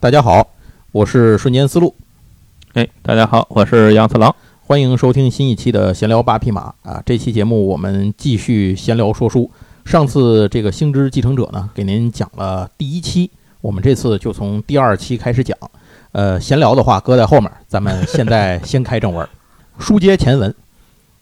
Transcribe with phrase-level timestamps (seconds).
[0.00, 0.46] 大家好，
[0.92, 1.96] 我是瞬间思路。
[2.74, 4.36] 哎，大家好，我是杨次郎，
[4.66, 7.02] 欢迎收听新一期的闲聊八匹马啊！
[7.04, 9.50] 这期节目我们继续闲聊说书。
[9.84, 15.54] 上次这个星之继承者呢，给您讲了第一期，我们这次就从第二期开始讲。
[16.12, 19.28] 呃，闲聊的话搁在后面，咱们现在先开正文。
[19.78, 20.54] 书接前文，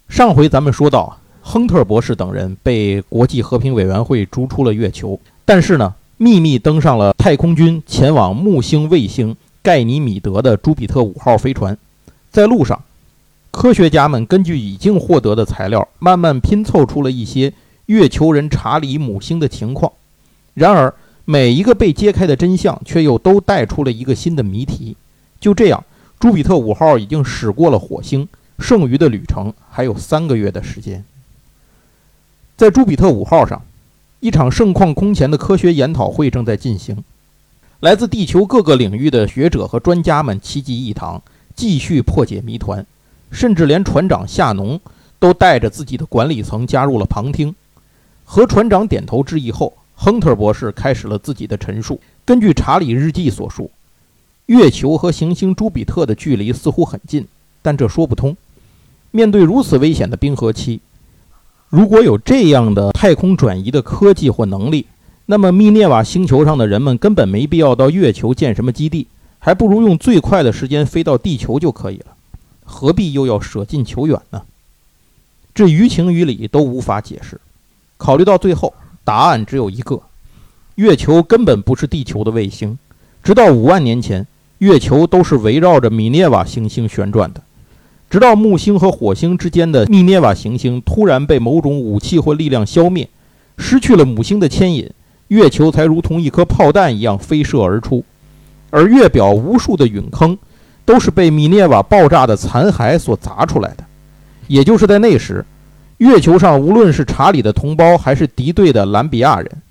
[0.08, 5.92] 上回咱们说到，亨特博士等人被国际和平委员会逐出了月球，但是呢。
[6.18, 11.76] 秘密登上了太空军前往木星卫星盖尼米德的朱比特五号飞船，
[12.30, 12.80] 在路上，
[13.52, 17.52] 科学家们根据已经获得的材料，慢慢拼凑出了一些
[17.86, 19.92] 月球人查理母星的情况。
[20.54, 20.92] 然而，
[21.24, 24.96] 每一个被揭开的真相，却又都带出了一个新的谜题。
[25.38, 25.84] 就这样，
[26.18, 28.26] 朱比特五号已经驶过了火星，
[28.58, 31.04] 剩余的旅程还有三个月的时间。
[32.56, 33.62] 在朱比特五号上。
[34.20, 37.02] 一场盛况空前的科学研讨会正在进行，
[37.80, 41.20] 来自地球各个领域的学者和专家们齐聚一堂，
[41.56, 42.86] 继续破解谜团。
[43.32, 44.78] 甚至连船长夏农
[45.18, 47.52] 都带着自己的管理层加入了旁听。
[48.24, 52.00] 和船长点头致意后，亨特博士开始了自己的陈述。
[52.24, 53.70] 根据查理日记所述，
[54.46, 57.26] 月球和行星朱比特的距离似乎很近，
[57.60, 58.36] 但这说不通。
[59.10, 60.80] 面对如此危险的冰河期。
[61.68, 64.86] 如果有这样的太空转移的科技或能力，
[65.26, 69.06] 那么密涅瓦星球上的人们根本没必要到月球建什么基地，
[69.38, 72.11] 还不如用最快的时间飞到地球就可以了，
[72.72, 74.42] 何必又要舍近求远呢？
[75.54, 77.38] 这于情于理都无法解释。
[77.98, 78.72] 考虑到最后，
[79.04, 80.00] 答案只有一个：
[80.76, 82.78] 月球根本不是地球的卫星。
[83.22, 84.26] 直到五万年前，
[84.58, 87.42] 月球都是围绕着米涅瓦行星旋转的。
[88.08, 93.08] 直到木星和火星之间的密涅瓦行星突然被某种武器或力量消灭，
[93.58, 94.90] 失去了母星的牵引，
[95.28, 98.02] 月球才如同一颗炮弹一样飞射而出。
[98.70, 100.38] 而月表无数的陨坑，
[100.84, 103.84] 都是被米涅瓦爆炸的残骸所砸出来的。
[104.48, 105.44] 也就是在那时，
[105.98, 109.62] 月球上无论是查理的同胞还是敌对的兰比亚人，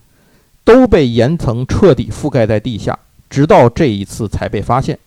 [0.64, 2.98] 都被岩层彻底覆盖在地下，
[3.30, 4.98] 直到这一次才被发现。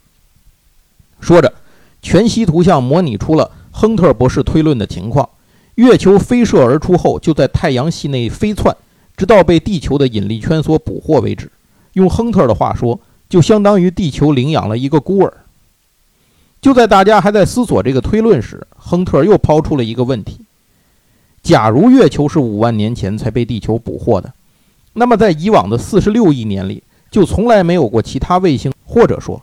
[1.20, 1.52] 说着。
[2.06, 5.26] 全息图像模拟出了亨特博士推论的情况：
[5.76, 8.76] 月球飞射而出后，就在太阳系内飞窜，
[9.16, 11.50] 直到被地球的引力圈所捕获为止。
[11.94, 15.32] 用亨特的话说，就相当于地球领养了一个孤儿。
[16.64, 20.40] 就在大家还在思索这个推论时，亨特又抛出了一个问题：
[21.42, 24.32] 假如月球是五万年前才被地球捕获的，
[24.94, 29.42] 那么在以往的四十六亿年里，就从来没有过其他卫星，或者说，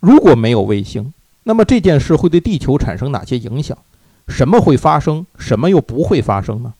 [0.00, 1.12] 如果没有卫星？
[1.42, 3.76] 那么这件事会对地球产生哪些影响？
[4.26, 5.26] 什么会发生？
[5.38, 6.72] 什么又不会发生呢？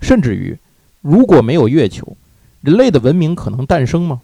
[0.00, 0.56] 甚至于，
[1.02, 2.16] 如果没有月球，
[2.62, 4.22] 人类的文明可能诞生吗？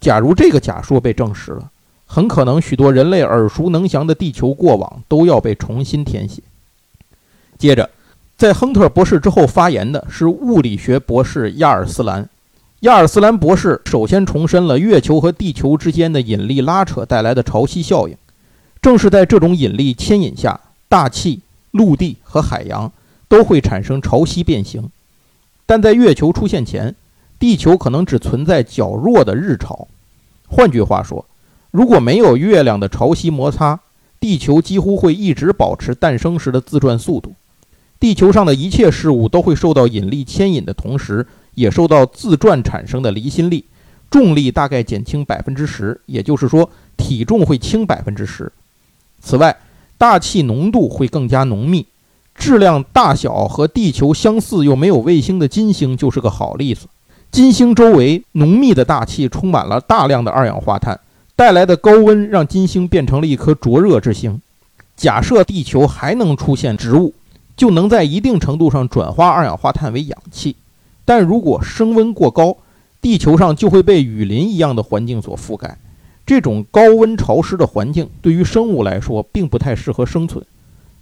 [0.00, 1.72] 假如这个假说被证实了，
[2.14, 6.42] 很可能许多人类耳熟能详的地球过往都要被重新填写。
[7.56, 7.88] 接着，
[8.36, 12.28] 在亨特博士之后发言的是物理学博士亚尔斯兰。
[12.80, 18.14] 亚尔斯兰博士首先重申了月球和地球之间的引力拉扯带来的潮汐效应。
[18.82, 21.40] 正是在这种引力牵引下，大气、
[21.70, 22.92] 陆地和海洋
[23.26, 24.90] 都会产生潮汐变形。
[25.64, 26.94] 但在月球出现前，
[27.38, 29.88] 地球可能只存在较弱的日潮。
[30.46, 31.24] 换句话说，
[31.72, 33.80] 如果没有月亮的潮汐摩擦，
[34.20, 37.32] 地球几乎会一直保持诞生时的自转速度。
[37.98, 43.64] 地球上的一切事物都会受到引力牵引的同时，也受到自转产生的离心力，
[44.10, 46.68] 重力大概减轻百分之十，也就是说，
[46.98, 48.52] 体重会轻百分之十。
[49.20, 49.56] 此外，
[49.96, 51.86] 大气浓度会更加浓密，
[52.34, 56.86] 质量大小和地球相似又没有卫星的金星就是个好例子。
[57.30, 61.00] 金星周围浓密的大气充满了大量的二氧化碳，
[61.34, 64.40] 带来的高温让金星变成了一颗灼热之星。
[64.96, 67.14] 假设地球还能出现植物，
[67.56, 70.56] 就能在一定程度上转化二氧化碳为氧气。
[71.04, 72.56] 但如果升温过高，
[73.00, 75.78] 地球上就会被雨林一样的环境所覆盖。
[76.24, 80.44] 这种高温潮湿的环境对于生物来说并不太适合生存，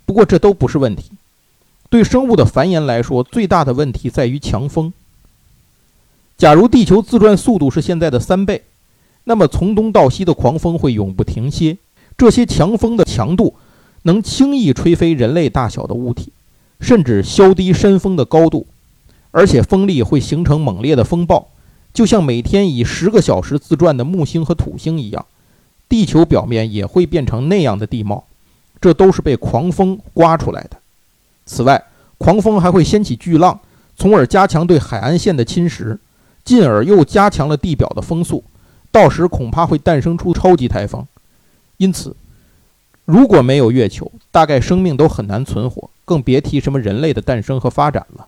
[0.06, 1.10] 不过这都不是问题。
[1.90, 4.92] 对生物的繁衍来说，最大的问题在于强风。
[6.38, 8.62] 假如地球自转速度是现在的三倍，
[9.24, 11.76] 那么从东到西的狂风会永不停歇。
[12.16, 13.54] 这些强风的强度
[14.02, 16.32] 能轻易吹飞人类大小的物体，
[16.80, 18.66] 甚至削低山峰的高度，
[19.30, 21.48] 而且风力会形成猛烈的风暴，
[21.94, 25.24] 就像每天以十个小时自转的木星和土星一样，
[25.88, 28.24] 地球表面也会变成那样的地貌。
[28.80, 30.78] 这都是被狂风刮出来的。
[31.44, 31.82] 此外，
[32.16, 33.60] 狂风还会掀起巨浪，
[33.96, 35.98] 从而加强对海岸线的侵蚀，
[36.44, 38.42] 进而又加强了地表的风速。
[38.90, 41.06] 到时恐怕会诞生出超级台风。
[41.76, 42.14] 因此，
[43.04, 48.26] 如果没有月球，大概生命都很难存活，更别提什么人类的诞生和发展了。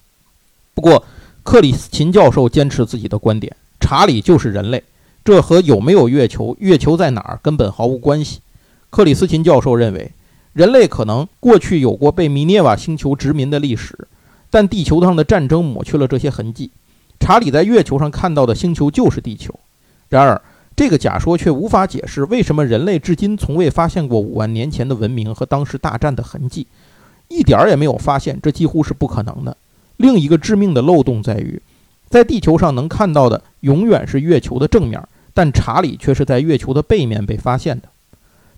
[0.74, 1.04] 不过，
[1.42, 4.82] 克里斯琴教授坚持自己的观点：查理就是人类，
[5.24, 8.40] 这和有没有月球、月球在哪儿根本毫无关系。
[8.90, 10.12] 克里斯琴教授认为。
[10.54, 14.06] 人类可能过去有过被米涅瓦星球殖民的历史，
[14.50, 16.70] 但地球上的战争抹去了这些痕迹。
[17.18, 19.58] 查理在月球上看到的星球就是地球。
[20.10, 20.42] 然而，
[20.82, 26.66] 这个假说却无法解释为什么人类至今从未发现过五万年前的文明和当时大战的痕迹，
[27.28, 29.56] 一点儿也没有发现，这几乎是不可能的。
[29.98, 31.62] 另一个致命的漏洞在于，
[32.08, 35.00] 在地球上能看到的永远是月球的正面，
[35.32, 37.88] 但查理却是在月球的背面被发现的。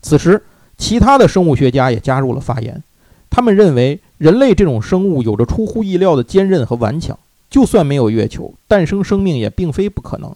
[0.01, 0.43] 此时。
[0.79, 2.83] 其他的生物学家也加入了发言，
[3.31, 7.17] 他们认为人类这种生物有着出乎意料的坚韧和顽强，
[7.49, 10.35] 就算没有月球，诞生生命也并非不可能，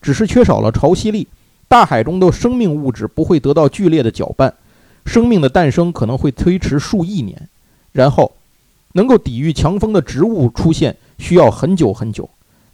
[0.00, 1.26] 只是缺少了潮汐力，
[1.68, 4.54] 大海中的生命物质不会得到剧烈的搅拌，
[5.04, 7.48] 生命的诞生可能会推迟数亿年，
[7.92, 8.32] 然后
[8.92, 12.28] 能够抵御强风的植物出现需要很久很久，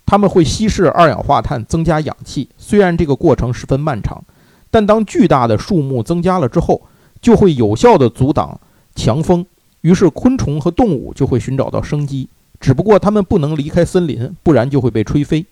[0.06, 4.22] 它们会稀释二氧化碳，增加氧气，虽然这个过程十分漫长，
[4.70, 6.82] 但当巨大的树木增加了之后。
[7.22, 8.60] 就会有效地阻挡
[8.94, 9.46] 强风，
[9.80, 12.28] 于是昆虫和动物就会寻找到生机。
[12.60, 15.46] 只不过它们不能离开森林，不然就会被吹飞。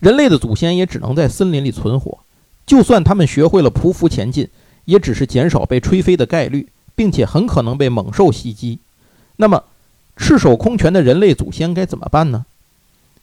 [0.00, 2.18] 人类的祖先也只能在森林里存活，
[2.66, 4.48] 就算他们学会了匍匐前进，
[4.86, 8.78] 也只是减少被吹飞的概率，并且很可能被猛兽袭击。
[9.36, 9.62] 那么，
[10.16, 12.46] 赤手空拳的人类祖先该怎么办呢？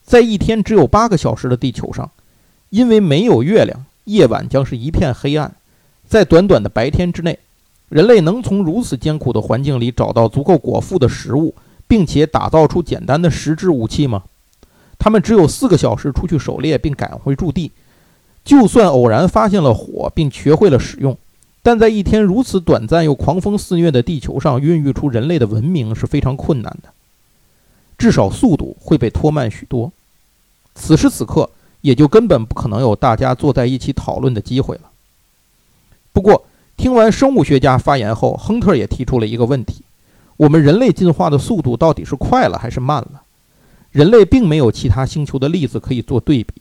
[0.04, 2.10] 在一天只有八个小时的地球上，
[2.70, 5.54] 因为没有月亮，夜晚将是一片黑暗。
[6.06, 7.38] 在短短的白天之内，
[7.88, 11.54] 人类能从如此艰苦的环境里找到足够果腹的食物，
[11.86, 14.22] 并且打造出简单的实质武器吗？
[14.98, 17.70] 他们只有四个小时出去狩猎并赶回驻地，
[18.44, 21.16] 就算偶然发现了火并学会了使用，
[21.62, 26.90] 但在一天如此短暂又狂风肆虐的地球上孕育出人类的文明是非常困难的，
[27.96, 29.92] 至少速度会被拖慢许多。
[30.74, 34.82] 此时此刻，也就根本不可能有大家坐在一起讨论的机会了。
[36.12, 36.44] 不过，
[36.76, 39.82] 听完生物学家发言后，亨特也提出了一个问题：
[40.36, 43.22] 我们人类进化的速度到底是快了还是慢了？
[43.90, 46.52] 人类并没有其他星球的例子可以做对比，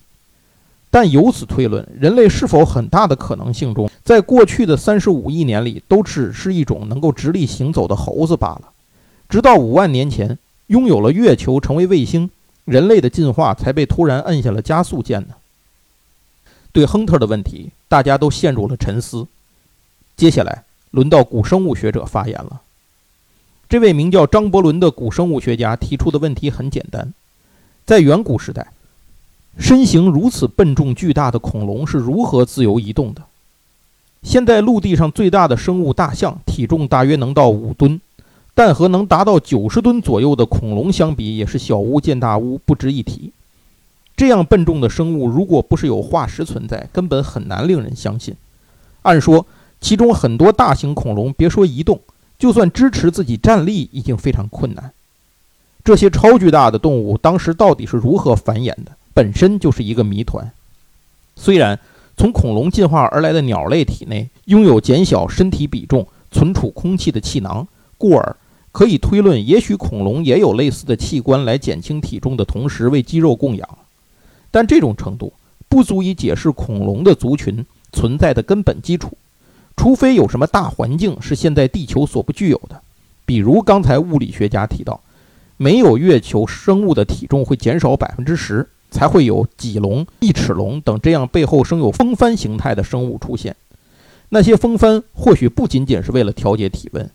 [0.90, 8.70] 但由此推论，人类是否很大的可能性中，在过去的三十五亿年里，都只是一种能够直立行走的猴子罢了？
[9.30, 10.38] 直到五万年前，
[10.68, 12.30] 拥有了月球成为卫星，
[12.64, 15.36] 人类的进化才被突然摁下了加速键呢？
[16.72, 19.28] 对亨特的问题，大家都陷入了沉思。
[20.16, 22.62] 接下来轮到古生物学者发言了。
[23.70, 27.14] 这位名叫张伯伦的古生物学家提出的问题很简单：
[27.86, 28.68] 在远古时代，
[29.58, 33.24] 身形如此笨重巨大的恐龙是如何自由移动的？
[34.24, 38.00] 现在陆地上最大的生物大象体重大约能到五吨，
[38.56, 43.32] 但和能达到九十吨左右的恐龙相比，也是小巫见大巫，不值一提。
[44.16, 48.34] 这样笨重的生物，如果不是有化石存在，根本很难令人相信。
[49.02, 49.46] 按说。
[49.80, 52.00] 其中很多大型恐龙，别说移动，
[52.38, 54.92] 就算支持自己站立，已经非常困难。
[55.84, 60.52] 这些超巨大的动物当时到底是如何繁衍的，本身就是一个谜团。
[61.36, 61.80] 虽然
[62.18, 67.68] 从恐龙进化而来的鸟类体内拥有减小身体比重、存储空气的气囊，
[67.98, 68.36] 故而
[68.72, 73.68] 可以推论，也许恐龙也有类似的器官来减轻体重的同时为肌肉供氧。
[74.52, 75.34] 但这种程度
[75.70, 79.18] 不足以解释恐龙的族群存在的根本基础。
[79.78, 82.82] 除非有什么大环境是现在地球所不具有的，
[83.26, 85.00] 比如刚才物理学家提到，
[85.56, 93.56] 没有月球生物的体重会减少百分之十，才会有脊龙、翼齿龙等这样背后生有风帆形态的生物出现。
[94.30, 97.10] 那些风帆或许不仅仅是为了调节体温，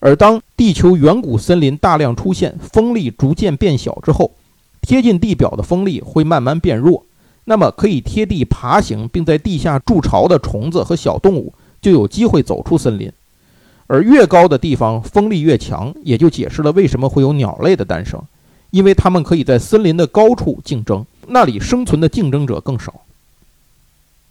[0.00, 4.32] 而当地球远古森林大量出现，风力逐渐变小之后，
[4.80, 7.04] 贴近地表的风力会慢慢变弱，
[7.44, 11.52] 那么可以贴地爬行并在地下筑巢的虫子和小动物。
[11.82, 13.12] 就有机会走出森林，
[13.88, 18.22] 而越高的地方风力越强，也就解释了为什么会有鸟类的诞生，
[18.70, 23.02] 因为它们可以在森林的高处竞争，那里生存的竞争者更少，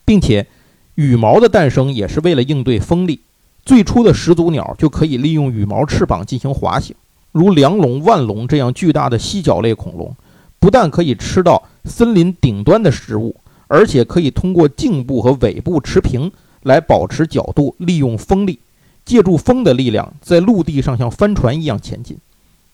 [0.05, 0.48] 并且
[0.96, 3.20] 羽毛的诞生也是为了应对风力。
[3.63, 6.96] 最初的始祖鸟就可以利用羽毛翅膀进行滑行，
[7.31, 10.15] 如梁龙、万龙这样巨大的犀角类恐龙，
[10.58, 13.36] 不但可以吃到森林顶端的食物，
[13.67, 16.31] 而且可以通过颈部和尾部持平
[16.63, 18.60] 来保持角度，利用风力，
[19.06, 22.18] 借助风的力量在陆地上像帆船一样前进。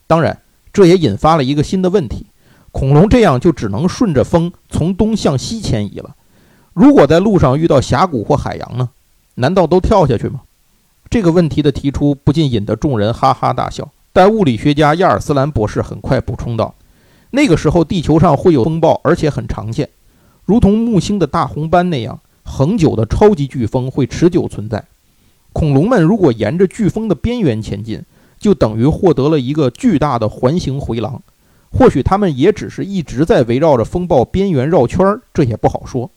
[0.08, 0.40] 当然，
[0.72, 2.26] 这也引发了一个新的问题：
[2.72, 6.16] 恐龙这样就只能顺着风从东向西迁移了。
[6.74, 8.90] 如果在路上遇到峡谷或海洋呢？
[9.36, 10.42] 难道都跳下去吗？
[11.10, 13.90] 这个问题的提出不禁引得众人哈哈大笑。
[14.12, 16.74] 但物理学家亚尔斯兰博士很快补充道
[17.32, 19.90] ：“那个时候，地球上会有风暴，而且很常见，
[20.46, 24.86] 如同木星的大红斑那样，恒久的超级飓风会持久存在。
[25.52, 28.02] 恐龙们如果沿着飓风的边缘前进，
[28.40, 31.22] 就等于获得了一个巨大的环形回廊。
[31.70, 36.10] 或许它们也只是一直在围绕着风暴边缘绕圈儿，这也不好说。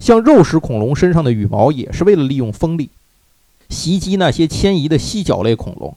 [0.00, 2.90] 像肉食恐龙身上的羽毛，也是为了利用风力
[3.68, 5.94] 袭击那些迁移的犀角类恐龙。”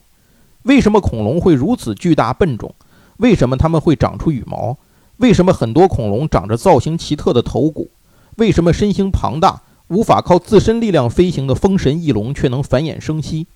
[0.63, 2.73] 为什么恐龙会如此巨大笨重？
[3.17, 4.77] 为什么它们会长出羽毛？
[5.17, 7.89] 为什么很多恐龙长着造型奇特的头骨？
[8.35, 13.47] 为什么身形庞大、无法靠自身力量飞行的风神翼龙却能繁衍生息？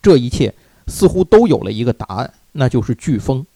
[0.00, 0.54] 这一切
[0.86, 3.46] 似乎都有了一个答案，那就是飓风。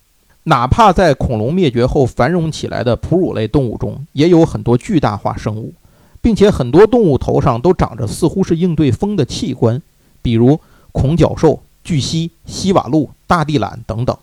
[0.45, 5.75] 哪怕在恐龙灭绝后繁荣起来的哺乳类动物中，也有很多巨大化生物，
[6.21, 9.83] 并且很多动物头上都长着似乎是应对风的器官，
[10.23, 10.61] 比如
[10.93, 11.63] 恐角兽。
[11.87, 14.19] 巨蜥、西瓦鹿、大地懒等等，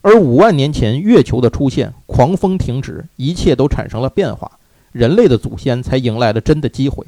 [0.00, 4.50] 而五万年前月球的出现，狂风停止，一切都产生了变化，
[4.92, 7.04] 人类的祖先才迎来了真的机会。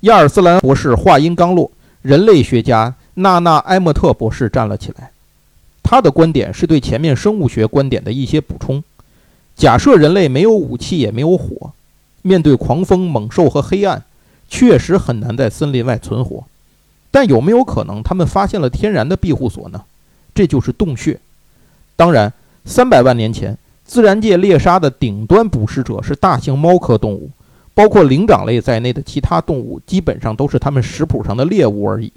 [0.00, 1.70] 亚尔斯兰博士话音刚落，
[2.02, 5.10] 人类学家娜娜埃莫特博士站了起来，
[5.82, 8.82] 他的观点是对前面生物学观点的一些补充。
[9.56, 11.72] 假设人类没有武器，也没有火，
[12.22, 14.02] 面对狂风、猛兽和黑暗，
[14.48, 16.44] 确实很难在森林外存活。
[17.10, 19.84] 但有没有可能，他们发现了天然的庇护所呢？
[20.34, 21.20] 这就是洞穴。
[21.94, 22.32] 当然，
[22.64, 23.56] 三百万年前，
[23.94, 27.30] 自然界猎杀的顶端捕食者是大型猫科动物，
[27.74, 32.12] 包括灵长类在内的其他动物，基本上都是它们食谱上的猎物而已。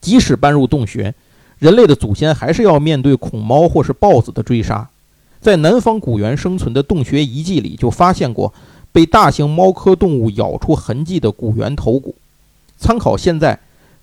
[0.00, 1.14] 即使搬入洞穴，
[1.58, 4.88] 人类的祖先还是要面对恐猫或是豹子的追杀。
[5.38, 8.50] 在南方古猿生存的洞穴遗迹里，就发现过
[8.90, 12.14] 被大型猫科动物咬出痕迹的古猿头骨。
[12.78, 13.60] 参考现在。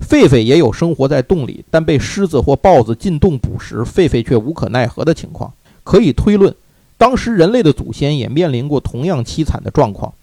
[0.08, 5.52] 狒狒也有生活在洞里，但被狮子或豹子进洞捕食，狒狒却无可奈何的情况。
[5.84, 6.56] 可以推论，
[6.98, 10.14] 当时人类的祖先也面临过同样凄惨的状况。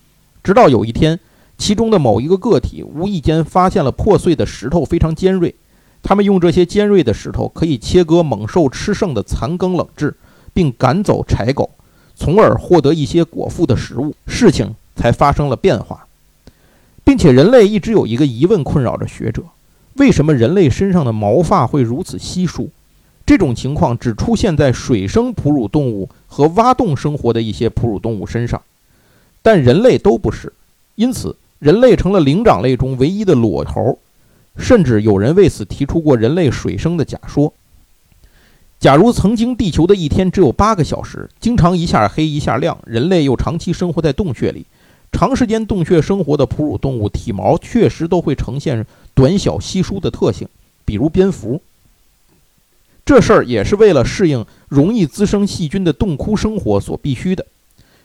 [0.43, 1.19] 直到有一天，
[1.57, 5.55] 其中的某一个个体无意间发现了破碎的石头，非常尖锐。
[6.03, 10.15] 他们用这些尖锐的石头可以切割猛兽吃剩的残羹冷炙，
[10.53, 11.71] 并赶走豺狗，
[12.15, 14.15] 从而获得一些果腹的食物。
[14.27, 16.07] 事情才发生了变化，
[17.05, 19.45] 并且人类一直有一个疑问困扰着学者。
[19.95, 22.69] 为什么人类身上的毛发会如此稀疏？
[23.27, 28.61] 这种情况只出现在水生哺乳动物和挖洞生活的一些哺乳动物身上，
[29.43, 30.53] 但人类都不是。
[30.95, 33.99] 因此，人类成了灵长类中唯一的裸头。
[34.57, 37.53] 甚至有人为此提出过人类水生的假说。
[38.79, 44.65] 假如曾经地球的一天只有八个小时，经常一下黑一下亮，人类又长期生活在洞穴里，
[45.11, 48.87] 长时间洞穴生活的哺乳动物体毛确实都会呈现。
[49.13, 50.47] 短小稀疏的特性，
[50.85, 51.61] 比如蝙蝠。
[53.05, 57.45] 这事儿也是为了适应容易滋生细菌的洞窟生活所必须的。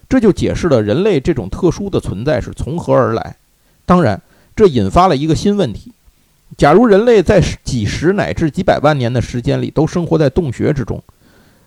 [0.10, 3.36] 这就解释了人类这种特殊的存在是从何而来。
[3.86, 4.22] 当然，
[4.56, 5.92] 这引发了一个新问题：
[6.58, 11.02] 假如人类在几十乃至几百万年的时间里都生活在洞穴之中，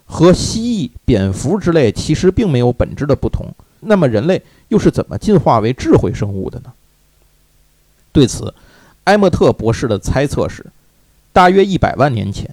[0.07, 3.47] 和蜥蜴、蝙蝠之类其实并没有本质的不同，
[3.81, 6.73] 那么人类又是怎么进化为智慧生物的呢？
[8.13, 8.53] 对此，
[9.05, 10.67] 埃默特博士的猜测是，
[11.33, 12.53] 大约一百万年前，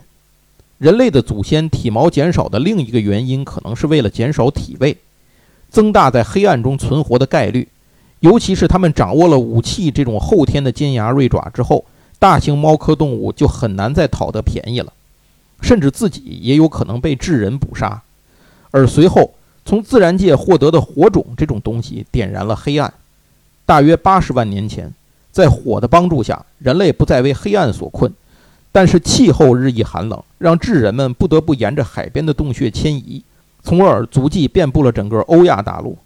[0.79, 4.97] 人类的祖先体毛减少的另一个原因，可能是为了减少体味，
[5.69, 7.67] 增大在黑暗中存活的概率。
[8.21, 11.85] 尤其是他们掌握了武器这种后天的尖牙锐爪之后，
[12.17, 14.91] 大型猫科动物就很难再讨得便宜了，
[15.61, 18.01] 甚至自己也有可能被智人捕杀。
[18.71, 19.33] 而随后
[19.63, 22.93] 从自然界获得的火种这种东西，点燃了黑暗。
[23.65, 24.93] 大约八十万年前。
[25.31, 28.11] 在火的帮助下，人类不再为黑暗所困，
[28.71, 33.23] 但是气候日益寒冷，让智人们不得不沿着海边的洞穴迁移，
[33.63, 35.97] 从而足迹遍布了整个欧亚大陆。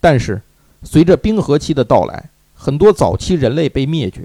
[0.00, 0.40] 但是，
[0.84, 4.22] 随着冰河期的到来，很多早期人类被灭绝。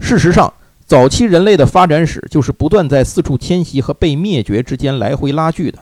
[0.00, 0.52] 事实上，
[0.86, 5.78] 早期人类的发展史就是不断在四处迁徙和被灭绝之间来回拉锯的。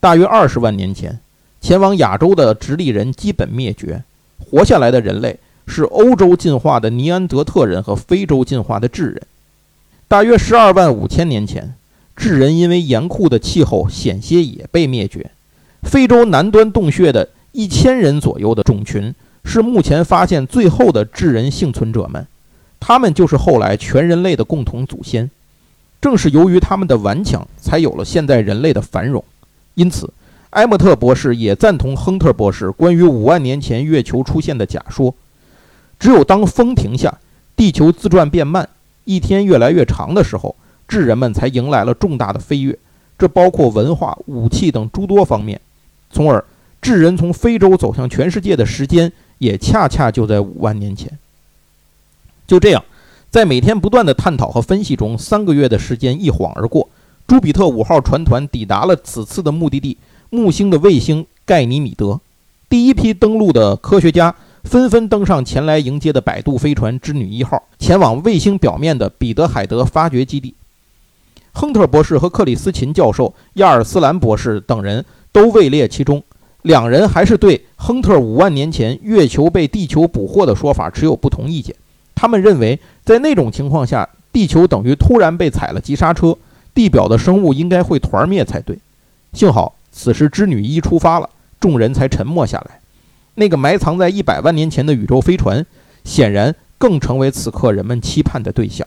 [0.00, 1.20] 大约二十万年前，
[1.60, 4.02] 前往亚洲的直立人基本灭绝，
[4.38, 5.38] 活下来的人类。
[5.64, 9.22] 是欧洲进化的尼安德特人和非洲进化的智人。
[10.12, 11.72] 大约十二万五千年前，
[12.14, 15.30] 智人因为严酷的气候险些也被灭绝。
[15.84, 22.26] 非洲南端洞穴的一千人左右的种群是目前发现最后的智人幸存者们，
[22.78, 25.30] 他们就是后来全人类的共同祖先。
[25.98, 29.24] 正是由于他们的顽强，才有了现在人类的繁荣。
[29.76, 30.12] 因此，
[30.50, 35.14] 埃默特博士也赞同亨特博士关于五万年前月球出现的假说。
[35.98, 37.18] 只有当风停下，
[37.56, 38.68] 地球自转变慢，
[39.04, 40.54] 一天越来越长的时候，
[40.86, 42.78] 智人们才迎来了重大的飞跃，
[43.18, 45.60] 这包括文化、武器等诸多方面。
[46.10, 46.44] 从而，
[46.80, 51.18] 智人从非洲走向全世界的时间也恰恰就在五万年前。
[52.46, 52.84] 就这样，
[53.30, 56.88] 在每天不断的探讨和分析中，三个月的时间一晃而过，
[57.26, 59.96] 朱比特五号船团抵达了此次的目的地——
[60.28, 62.20] 木星的卫星盖尼米德。
[62.68, 70.54] 第一批登陆的科学家纷纷登上前来迎接的摆渡飞船“织女一号”，前往卫星表面的彼得海德发掘基地。
[71.52, 75.04] 亨特博士和克里斯琴教授、亚尔斯兰博士等人。
[75.34, 76.22] 都位列其中，
[76.60, 81.74] 两人还是对亨特五万年前月球被地球捕获的说法持有不同意见。
[82.14, 86.36] 他们认为，在那种情况下，地球等于突然被踩了急刹车，
[86.74, 88.78] 地表的生物应该会团灭才对。
[89.32, 92.81] 幸好此时织女一出发了，众人才沉默下来。
[93.34, 95.64] 那个埋藏在一百万年前的宇宙飞船，
[96.04, 98.86] 显然更成为此刻人们期盼的对象。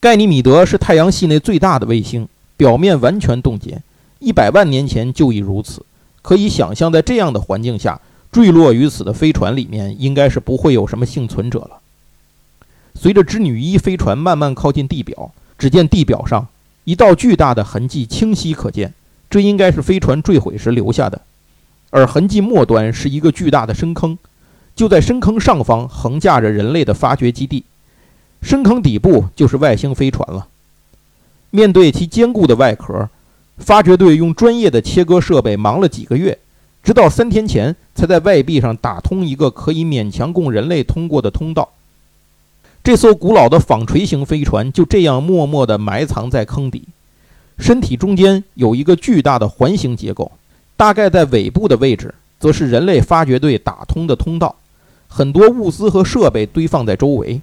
[0.00, 3.82] 盖尼米德是太阳系内最大的卫星，表面完全冻结。
[4.18, 5.84] 一百万年前就已如此，
[6.22, 8.00] 可以想象，在这样的环境下，
[8.32, 11.80] 坠落于此的飞船里面应该是不会有什么幸存者了。
[12.94, 16.48] 随着织女一飞船慢慢靠近地表，只见地表上
[16.84, 18.94] 一道巨大的痕迹清晰可见，
[19.28, 21.20] 这应该是飞船坠毁时留下的。
[21.90, 24.18] 而痕迹末端是一个巨大的深坑，
[24.74, 27.64] 就在深坑上方横架着人类的发掘基地，
[28.42, 30.48] 深坑底部就是外星飞船了。
[31.50, 33.08] 面对其坚固的外壳。
[33.58, 36.38] 发掘队用专业的切割设备忙了几个月，
[36.82, 41.70] 直到三天前才在外壁上打通一个可以勉强供人类通过的通道。
[42.84, 46.82] 这艘古老的纺锤形飞船就这样默默地埋藏在坑底，
[47.58, 50.30] 身体中间有一个巨大的环形结构，
[50.76, 54.54] 大概在尾部的位置，则是人类发掘队打通的通道。
[55.08, 57.40] 很多物资和设备堆放在周围。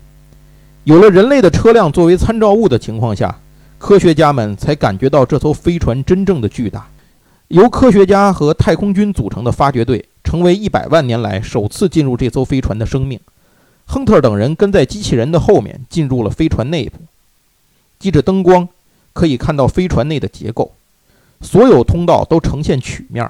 [0.84, 3.40] 有了人类的车辆作为参照物的情况下。
[3.80, 6.88] 科学家们才感觉到这艘飞船真正的巨大。
[7.50, 13.20] 由科学家和太空军组成的发掘队，成为一百万年来首次进入这艘飞船的生命。
[13.86, 17.00] 亨特等人跟在机器人的后面，进入了飞船内部。
[18.00, 18.70] 借着灯光，
[19.12, 20.72] 可以看到飞船内的结构。
[21.44, 23.30] 所有通道都呈现曲面，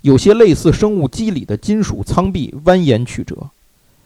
[0.00, 3.36] 有些类似生物机理的金属舱壁蜿蜒曲折。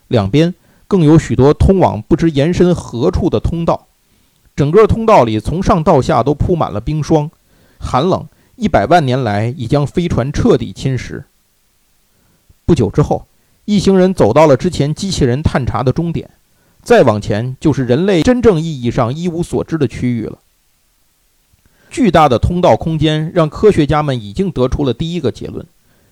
[0.09, 0.53] 两边
[0.89, 3.87] 更有许多通往不知延伸何处的通道。
[4.57, 7.31] 整个通道里从上到下都铺满了冰霜，
[7.79, 11.23] 寒冷一百万年来已将飞船彻底侵蚀。
[12.67, 13.27] 不久之后，
[13.65, 16.29] 一行人走到了之前机器人探查的终点，
[16.83, 20.39] 再往前就是人类真正意义上一无所知的区域了。
[21.93, 25.65] 巨大的通道空间让科学家们已经得出了第一个结论：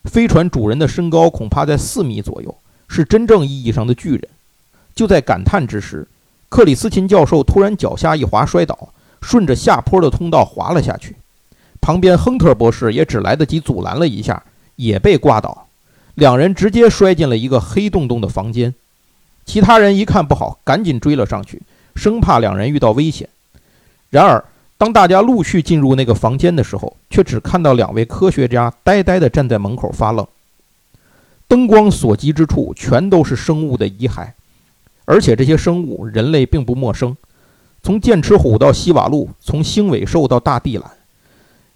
[0.04, 2.54] 飞船主人的身高恐怕在四米左右，
[2.86, 4.28] 是真正意义上的巨人。
[4.94, 6.06] 就在感叹之时，
[6.50, 11.16] 克里斯琴教授突然脚下一滑，摔倒，顺着下坡的通道滑了下去。
[11.80, 14.42] 旁边亨特博士也只来得及阻拦了一下，
[14.76, 15.66] 也被挂倒。
[16.14, 18.74] 两人直接摔进了一个黑洞洞的房间。
[19.46, 21.62] 其他人一看不好，赶紧追了上去，
[21.96, 23.26] 生怕两人遇到危险。
[24.10, 24.44] 然而，
[24.80, 30.26] 当大家陆续进入那个房间的时候，却只看到两位科学家呆呆地站在门口发愣。
[31.46, 34.30] 灯光所及之处，全都是生物的遗骸。
[35.04, 37.14] 而且这些生物，人类并不陌生。
[37.82, 40.90] 从剑齿虎到西瓦鹿，从星尾兽到大地懒，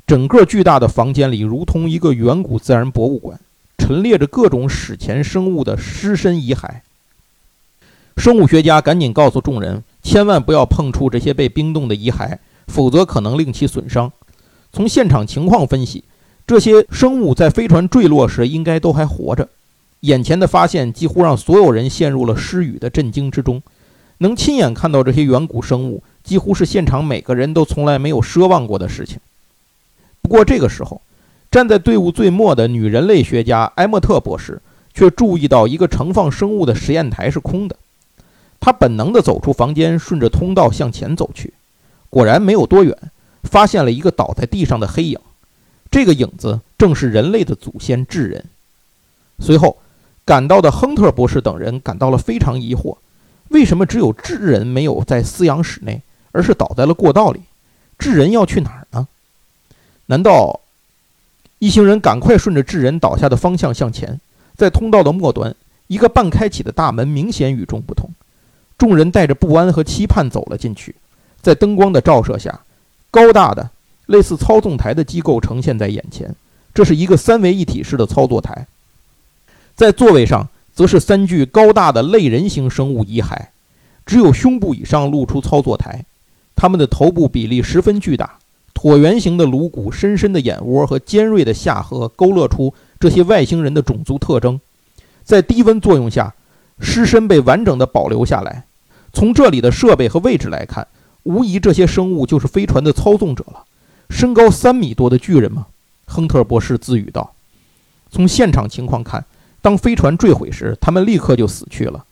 [0.06, 3.38] 整个巨大的房间里如同一个远古自然博物馆，
[3.76, 6.80] 陈列着各种史前生物的尸身遗骸。
[8.16, 14.12] 生物学家赶紧告诉众人，千万不要碰触这些被冰冻的遗骸，否则可能令其损伤。
[14.72, 16.04] 从现场情况分析，
[16.46, 19.48] 这些生物在飞船坠落时应该都还活着。
[20.00, 23.62] 眼前的发现几乎让所有人陷入了失语的震惊之中。
[24.18, 29.18] 能亲眼看到这些远古生物，几乎是现场每个人都从来没有奢望过的事情。
[30.22, 31.00] 不过这个时候，
[31.50, 34.60] 站在队伍最末的女人类学家埃莫特博士
[34.92, 37.76] 却注意到一个盛放生物的实验台是空的。
[38.60, 41.52] 他本能地走出房间，顺着通道向前走去。
[42.14, 42.96] 果然没有多远，
[43.42, 45.18] 发现了一个倒在地上的黑影。
[45.90, 48.44] 这个影子正是人类的祖先智人。
[49.40, 49.78] 随后。
[50.26, 52.96] 赶到的亨特博士等人感到了非常疑惑：
[53.50, 56.00] 为什么只有智人没有在饲养室内，
[56.32, 57.42] 而是倒在了过道里？
[57.98, 59.06] 智人要去哪儿呢？
[60.06, 60.60] 难道
[61.58, 64.18] 一行人赶快顺着智人倒下的方向向前？
[64.56, 65.54] 在通道的末端，
[65.88, 68.08] 一个半开启的大门明显与众不同。
[68.78, 70.94] 众人带着不安和期盼走了进去，
[71.44, 72.58] 在灯光的照射下，
[73.10, 73.68] 高大的
[74.06, 76.34] 类似操纵台的机构呈现在眼前。
[76.72, 78.66] 这是一个三维一体式的操作台，
[79.76, 83.48] 在座位上则是三具高大的类人形生物遗骸，
[84.06, 86.06] 只有胸部以上露出操作台。
[86.56, 88.38] 它们的头部比例十分巨大，
[88.72, 94.58] 椭圆形的颅骨、深深的眼窝和尖锐的下颌勾勒出这些外星人的种族特征。
[95.22, 96.34] 在低温作用下，
[96.80, 98.64] 尸身被完整的保留下来。
[99.12, 100.88] 从这里的设备和位置来看，
[101.24, 103.64] 无疑这些生物就是飞船的操纵者了。
[104.08, 105.66] 身高三米多的巨人吗？
[106.06, 107.32] 亨特博士自语道
[108.10, 109.24] ：“从现场情况看，
[109.60, 112.04] 当飞船坠毁时，他们立刻就死去了。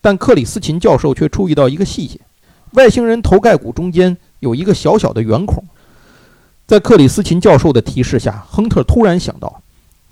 [0.00, 2.20] 但克里斯琴教授却注意到一个细节：
[2.72, 5.64] 外星人头盖骨中间有一个小小的圆孔。
[6.66, 9.62] 在克里斯琴教授的提示下，亨特突然想到，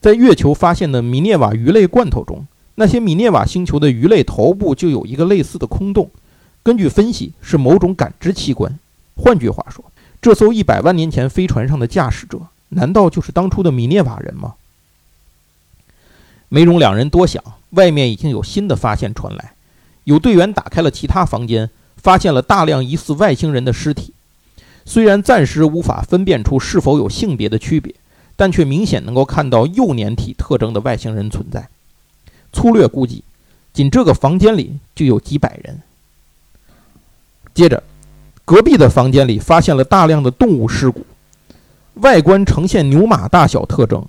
[0.01, 6.11] 在月球发现的米涅瓦鱼类罐头中，那些米涅瓦星球的鱼类头部就有一个类似的空洞。
[6.67, 8.77] 根据分析，是某种感知器官。
[9.15, 9.85] 换句话说，
[10.21, 14.55] 这艘一百万年前飞船上的驾驶者。”难道就是当初的米涅瓦人吗？
[16.49, 19.53] 没容两人多想，外面已经有新的发现传来。
[20.03, 24.13] 有队员打开了其他房间，发现了大量疑似外星人的尸体。
[24.85, 27.95] 虽然暂时无法分辨出是否有性别的区别，
[28.35, 31.69] 但却明显能够看到幼年体特征的外星人存在。
[32.53, 33.23] 粗略估计，
[33.73, 35.81] 仅这个房间里就有几百人。
[37.57, 37.83] 接着，
[38.45, 41.07] 隔壁的房间里发现了大量的动物尸骨。
[41.95, 44.05] 外观呈现牛马大小特征，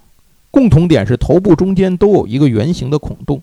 [0.52, 3.42] 共同点是头部中间都有一个圆形的孔洞。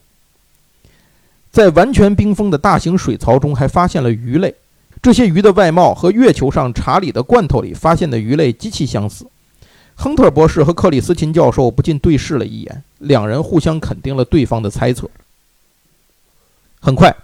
[1.50, 4.54] 在完全冰封的大型水槽中，还发现了鱼类。
[5.00, 9.26] 这些鱼的外貌和月球上查理的罐头里发现的鱼类极其相似。
[9.94, 15.08] 亨特博士和克里斯琴教授不禁对视了一眼，两人互相肯定了对方的猜测。
[16.80, 17.16] 很快，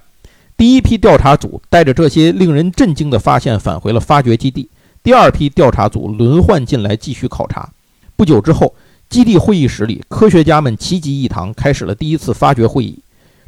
[0.60, 4.68] 第一批调查组带着这些令人震惊的发现返回了发掘基地。
[5.02, 7.66] 第二批调查组轮换进来继续考察。
[8.14, 8.74] 不久之后，
[9.08, 12.98] 基地会议室里，科学家们齐集一堂，开始了第一次发掘会议。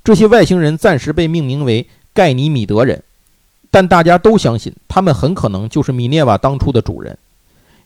[0.03, 3.03] 这些外星人暂时被命名为盖尼米德人，
[3.71, 7.19] 但大家都相信他们很可能就是米涅瓦当初的主人。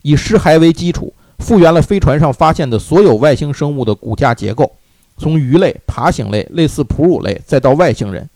[0.03, 4.71] 以尸骸为基础，复原了飞船上发现的所有外星生物的骨架结构，
[5.19, 8.31] 从鱼类、爬行类、类似哺乳类，再到外星人，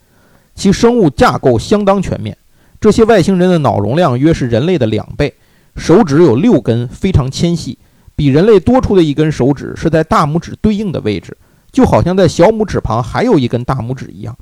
[0.61, 2.37] 其生物架构相当全面。
[2.79, 5.33] 这些外星人的脑容量约是人类的两倍，
[5.75, 7.79] 手指有六根，非常纤细，
[8.15, 11.35] 比人类多出的一根手指是在大拇指对应的位置，
[11.73, 14.37] 就好像在小拇指旁还有一根大拇指一样。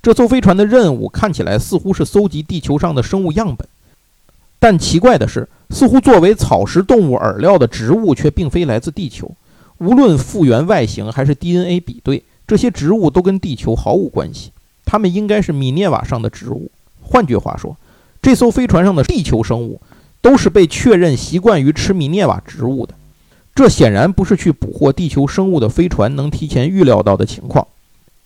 [0.00, 3.66] 这艘飞船的任务看起来似乎是搜集地球上的生物样本，
[4.60, 9.28] 但奇怪的是，似乎作为草食动物饵料的植物却并非来自地球。
[9.78, 14.52] 无论复原外形还是 DNA 比对，这些植物都跟地球毫无关系，
[14.86, 16.70] 它们应该是米涅瓦上的植物。
[17.02, 17.76] 换句话说，
[18.22, 19.82] 这艘飞船上的地球生物
[20.22, 22.94] 都是被确认习惯于吃米涅瓦植物的。
[23.54, 27.66] 这显然不是去捕获地球生物的飞船能提前预料到的情况。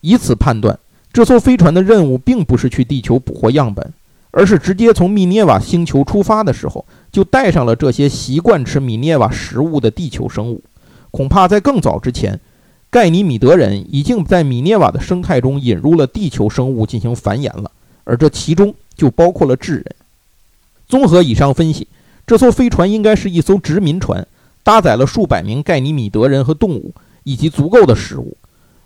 [0.00, 0.78] 以此判断，
[1.12, 3.92] 这艘飞船的任务并不是去地球捕获样本，
[4.30, 10.62] 而是直接从米涅瓦星球出发的时候就带上了这些习惯吃米涅瓦食物的地球生物。
[11.10, 12.40] 恐怕在更早之前，
[12.90, 17.70] 盖尼米德人已经在米涅瓦的生态中引入了地球生物进行繁衍了。
[18.04, 19.86] 而这其中就包括了智人。
[20.88, 21.86] 综合以上分析，
[22.26, 24.26] 这艘飞船应该是一艘殖民船，
[24.64, 28.36] 搭载了数百名盖尼米德人和动物，以及足够的食物。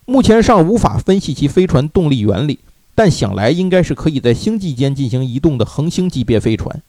[0.04, 2.58] 目前尚无法分析其飞船动力原理，
[2.94, 6.82] 但想来应该是可以在星际间进行移动的恒星级别飞船。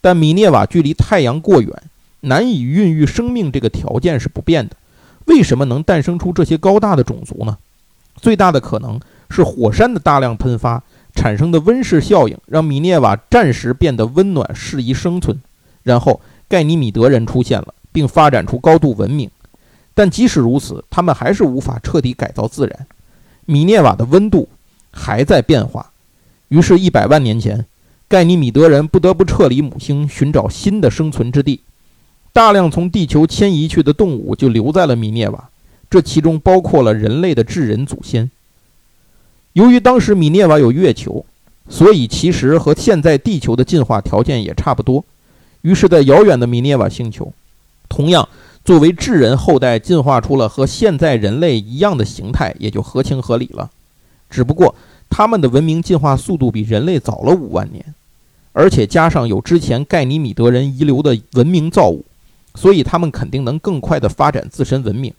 [0.00, 1.82] 但米涅瓦距离太阳过远，
[2.20, 4.76] 难以孕育生命，这个条件是不变的。
[5.26, 7.58] 为什么能诞生出这些高大的种族呢？
[8.16, 10.82] 最大的可能是火山的大量喷发。
[11.12, 15.40] 产生的温室效应让米涅瓦暂时变得温暖，适宜生存。
[15.82, 19.28] 然后盖尼米德人出现了，并发展出高度文明。
[19.92, 22.86] 但即使如此，他们还是无法彻底改造自然。
[23.44, 24.48] 米涅瓦的温度
[24.92, 25.90] 还在变化。
[26.46, 27.66] 于是，一百万年前，
[28.08, 31.60] 盖尼米德人不得不撤离母星，寻找新的生存之地。
[32.32, 35.50] 大量从地球迁移去的动物就留在了米涅瓦，
[35.90, 38.30] 这其中包括了人类的智人祖先。
[39.54, 41.24] 由于当时米涅瓦有月球，
[41.68, 45.04] 所以其实和现在地球的进化条件也差不多。
[45.62, 47.32] 于是，在遥远的米涅瓦星球，
[47.88, 48.28] 同样
[48.64, 53.70] 作为智人后代进化出了和现在人类一样的形态，也就合情合理了。
[54.30, 54.74] 只不过
[55.10, 57.84] 他们的文明进化速度比人类早了五万年，
[58.52, 62.04] 而且加上有之前盖尼米德人遗留的文明造物，
[62.54, 65.12] 所以他们肯定能更快地发展自身文明。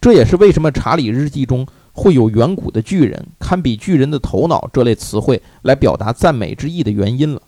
[0.00, 7.40] 这也是为什么查理日记中会有“远古的巨人”“堪比巨人的头脑”这类词汇来表达赞美之意的原因了。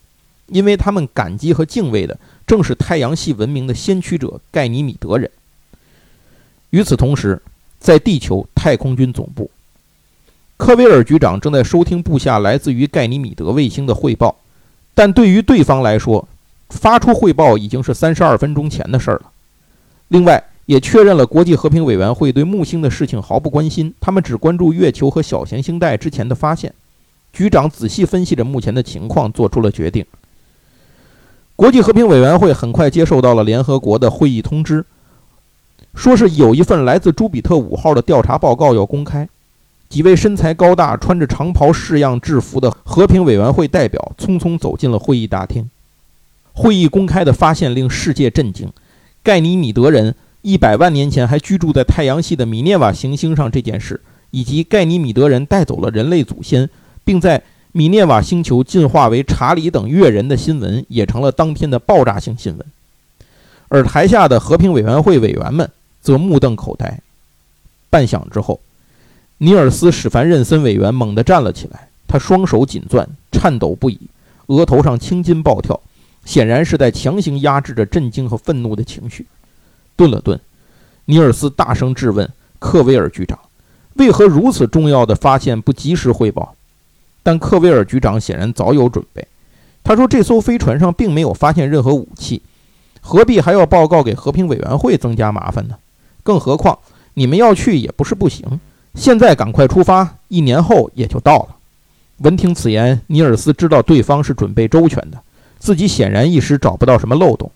[0.48, 5.30] 因为他们感激和敬畏的正是太阳系文明的先驱者盖尼米德人。
[6.70, 7.40] 与此同时，
[7.78, 9.50] 在地球太空军总部，
[10.58, 14.36] 科威尔局长正在收听部下来自于盖尼米德卫星的汇报。
[14.94, 16.28] 但对于对方来说，
[16.76, 19.30] 发出汇报已经是三十二分钟前的事儿了。
[20.08, 26.72] 另外，也确认了国际和平委员会对木星的事情毫不关心，他们只关注月球和小行星带之前的发现。
[27.32, 30.04] 局长仔细分析着目前的情况，做出了决定。
[31.56, 34.84] 国际和平委员会很快接受到了联合国的会议通知，
[35.94, 39.28] 说是有一份来自朱比特五号的调查报告要公开。
[39.88, 45.68] 几位身材高大、穿着长袍式样制服的和平委员会代表匆匆走进了会议大厅。
[46.54, 48.72] 会议公开的发现令世界震惊：
[49.22, 56.70] 盖尼米德人一百万年前还居住在太阳系的米涅瓦行星上这件事，以及盖尼米德人带走了人类祖先，
[57.04, 62.66] 并在米涅瓦星球进化为查理等月人的新闻，也成了当天的爆炸性新闻。
[63.68, 65.68] 而台下的和平委员会委员们
[66.00, 67.00] 则目瞪口呆。
[67.90, 68.60] 半晌之后。
[69.38, 73.98] 尼尔斯·史凡任森委员猛地站了起来，他双手紧攥，颤抖不已，
[74.46, 75.78] 额头上青筋暴跳，
[76.24, 79.26] 显然是在强行压制着震惊和愤怒的情绪。
[79.96, 80.40] 顿了顿，
[81.04, 83.38] 尼尔斯大声质问克威尔局长
[83.94, 86.54] ：“为何如此重要的发现不及时汇报？”
[87.22, 89.26] 但克威尔局长显然早有准备。
[89.82, 92.42] 他说：“这艘飞船上并没有发现任何武器，
[93.00, 95.76] 何必还要报告给和平委员会增加麻烦呢？
[96.22, 96.78] 更何况
[97.14, 98.60] 你们要去也不是不行。”
[98.94, 101.56] 现在赶快出发，一年后也就到了。
[102.18, 105.20] 闻听此言，尼尔斯知道对方是准备周全的，
[105.64, 107.50] 自己显然一时找不到什么漏洞。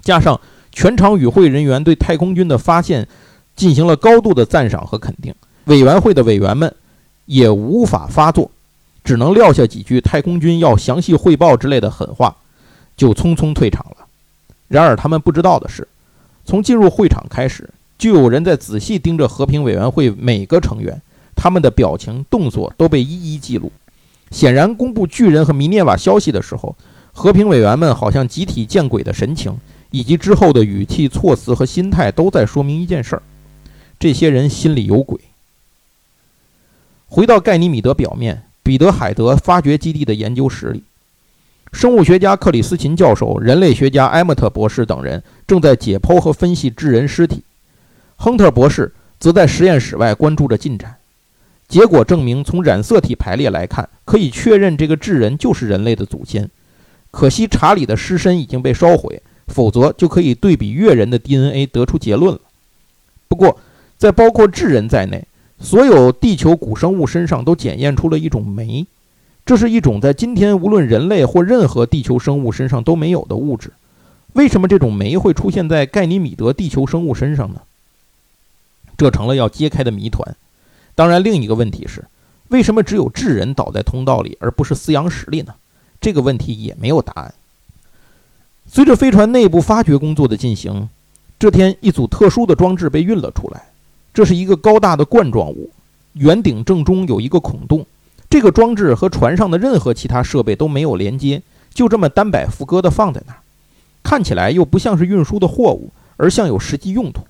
[0.00, 3.08] 加上全场与会人员对太空军的发现
[3.56, 6.72] 进行了高度的赞赏和肯定，委员会的委员们
[7.26, 8.48] 也无法发作，
[9.02, 12.36] 只能撂下几句太空军要详细汇报之类的狠话，
[12.96, 14.06] 就匆匆退场了。
[14.68, 15.88] 然而他们不知道的是，
[16.44, 17.68] 从进入会场开始。
[17.98, 21.02] 就有人在仔细盯着和平委员会每个成员，
[21.34, 23.72] 他们的表情动作都被一一记录。
[24.30, 26.76] 显然，公布巨人和米涅瓦消息的时候，
[27.20, 29.54] 和平委员们好像集体见鬼的神情，
[29.90, 33.22] 以及之后的语气、措辞和心态，都在说明一件事儿：
[33.98, 35.20] 这些人心里有鬼。
[37.08, 40.82] 回到盖尼米德表面，彼得海德发掘基地的研究室里，
[41.74, 47.42] 生物学家克里斯琴教授、人类学家埃默特博士等人正在解剖和分析智人尸体。
[48.16, 50.96] 亨特博士则在实验室外关注着进展。
[51.68, 56.48] 结果证明，从染色体排列来看，可以确认这个智人就是人类的祖先。
[57.10, 62.40] 可惜查理的尸身已经被烧毁，否则就可以对比月人的 DNA 得出结论了。
[63.28, 63.58] 不过，
[63.98, 65.26] 在包括智人在内
[65.58, 68.86] 所有地球古生物身上都检验出了一种酶，
[69.44, 73.72] 这是一种在今天无论人类或任何地球生物身上都没有的物质。
[74.34, 77.60] 为什么这种酶会出现在盖尼米德地球生物身上呢？
[78.96, 80.36] 这成了要揭开的谜团。
[80.94, 82.04] 当然，另一个问题是，
[82.48, 85.54] 为什么只有智人倒在通道里，而不是饲养室里呢？
[86.00, 87.34] 这个问题也没有答案。
[88.66, 90.88] 随着飞船内部发掘工作的进行，
[91.38, 93.64] 这天一组特殊的装置被运了出来。
[94.14, 95.70] 这是一个高大的冠状物，
[96.14, 97.86] 圆顶正中有一个孔洞。
[98.28, 101.42] 这个装置和船上的任何其他设备都没有连接，
[101.74, 103.38] 就这么单摆副搁的放在那儿，
[104.02, 107.22] 看起来又不像是运输的货物，而像有实际用途。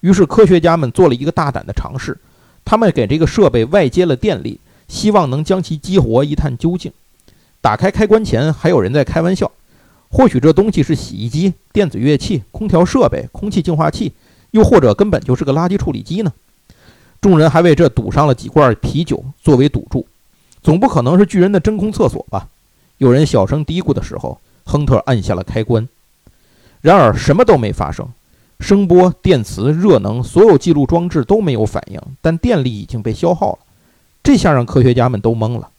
[0.00, 2.18] 于是，科学家们做了一个大胆的尝试，
[2.64, 6.90] 他们给这个设备外接了电力，希望能将其激活一探究竟。
[7.60, 9.50] 打开开关前，还有人在开玩笑：
[10.08, 14.12] 或许这东西是洗衣机、电子乐器、空调设备、空气净化器，
[14.52, 16.32] 又或者根本就是个垃圾处理机呢？
[17.20, 20.06] 众人还为这赌上了几罐啤酒作为赌注。
[20.62, 22.48] 总不可能是巨人的真空厕所吧？
[22.98, 25.88] 有人小声嘀咕的时候，亨特按下了开关。
[26.80, 28.08] 然而，什么都没发生。
[28.58, 33.58] 声波、电磁、热能，所有记录装置都没有反应，但电力已经被消耗了。
[34.22, 35.70] 这下让科学家们都懵了：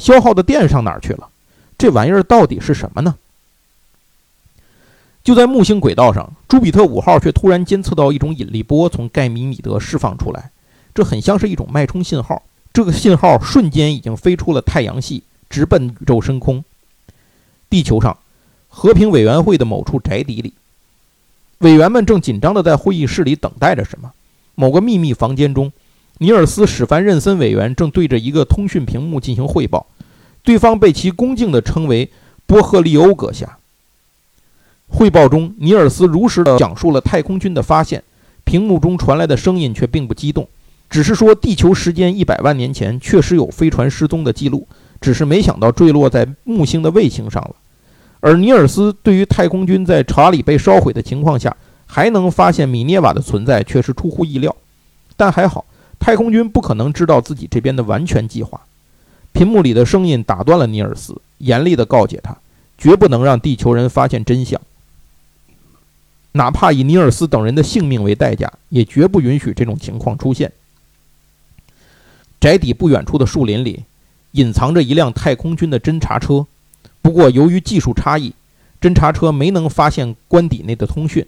[0.00, 1.28] 消耗的电上哪儿去了？
[1.76, 3.14] 这玩意儿到底是什么呢？
[5.22, 10.50] 就在木星轨道上，朱比特五号却突然监测到一种引力波从盖米米德释放出来，
[10.94, 12.42] 这很像是一种脉冲信号。
[12.72, 16.64] 这个信号瞬间已经飞出了太阳系，直奔宇宙深空。
[17.68, 18.16] 地球上，
[18.68, 20.54] 和平委员会的某处宅邸里。
[21.58, 24.12] 委员们正紧张地在会议室里等待着什么。
[24.54, 25.70] 某个秘密房间中，
[26.22, 29.86] 尼尔斯·史凡任森委员正对着一个通讯屏幕进行汇报。
[30.42, 32.10] 对方被其恭敬地称为
[32.44, 33.56] “波赫利欧阁下。
[34.86, 38.02] 汇报中，尼尔斯如实地讲述了太空军的发现。
[38.44, 40.46] 屏幕中传来的声音却并不激动，
[40.90, 44.66] 只是说地球时间一百万年前确实有飞船失踪的记录，
[45.00, 47.54] 只是没想到坠落在木星的卫星上了。
[48.20, 51.56] 而尼尔斯对于太空军在查理被烧毁的情况下
[51.86, 54.54] 还能发现米涅瓦的存在，却是出乎意料。
[55.16, 55.64] 但还好，
[56.00, 58.60] 太空军不可能知道自己这边的完全计划。
[59.32, 62.36] 屏幕里的声音打断了尼尔斯，严厉地告诫他，
[62.76, 64.60] 绝不能让地球人发现真相。
[66.32, 70.50] 哪怕以尼尔斯等人的性命为代价，也绝不允许这种情况出现。
[72.40, 73.84] 宅邸不远处的树林里，
[74.32, 76.46] 隐藏着一辆太空军的侦察车。
[77.02, 78.34] 不过，由于技术差异，
[78.80, 81.26] 侦察车没能发现官邸内的通讯。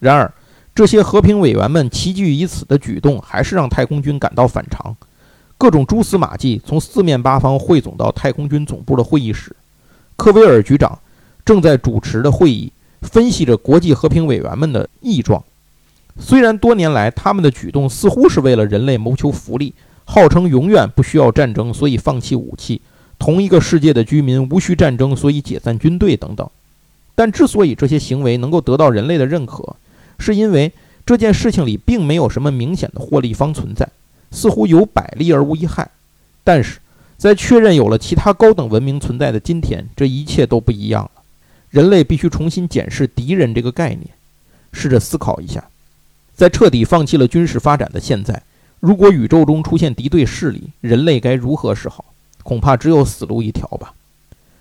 [0.00, 0.32] 然而，
[0.76, 4.94] 这些和平委员们齐聚于此的举动，还是让太空军感到反常。
[5.56, 9.56] 各种蛛丝马迹从四面八方汇总到太空军总部的会议室。
[10.16, 10.98] 科威尔局长
[11.46, 12.70] 正在主持的会议。
[13.02, 15.44] 分析着国际和平委员们的异状，
[16.18, 19.72] 虽然多年来他们的举动似乎是为了人类谋求福利，
[20.04, 22.80] 号称永远不需要战争，所以放弃武器；
[23.18, 26.48] 同一个世界的居民无需战争，所以解散军队等等。
[27.14, 29.76] 但之所以这些行为能够得到人类的认可，
[30.18, 30.72] 是因为
[31.04, 33.88] 这件事情里并没有什么明显的获利方存在，
[34.30, 35.90] 似乎有百利而无一害。
[36.44, 36.78] 但是
[37.16, 41.22] 在确认有了其他高等文明存在的今天，这一切都不一样了。
[41.70, 44.08] 人类必须重新检视“敌人”这个概念，
[44.72, 45.68] 试着思考一下，
[46.34, 48.42] 在彻底放弃了军事发展的现在，
[48.80, 52.04] 如果宇宙中出现敌对势力，人类该如何是好？
[52.42, 53.92] 恐怕只有死路一条吧。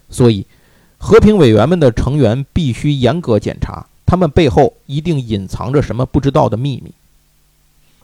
[0.09, 0.45] 所以，
[0.97, 6.91] 和平委员们的成员必须严格检查，他们背后一定隐藏着什么不知道的秘密。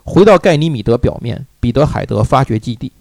[0.03, 2.91] 回到盖尼米德表面，彼得海德发掘基地，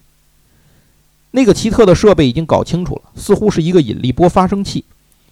[1.31, 4.85] 那个奇特的设备已经搞清楚了，似乎是一个引力波发生器。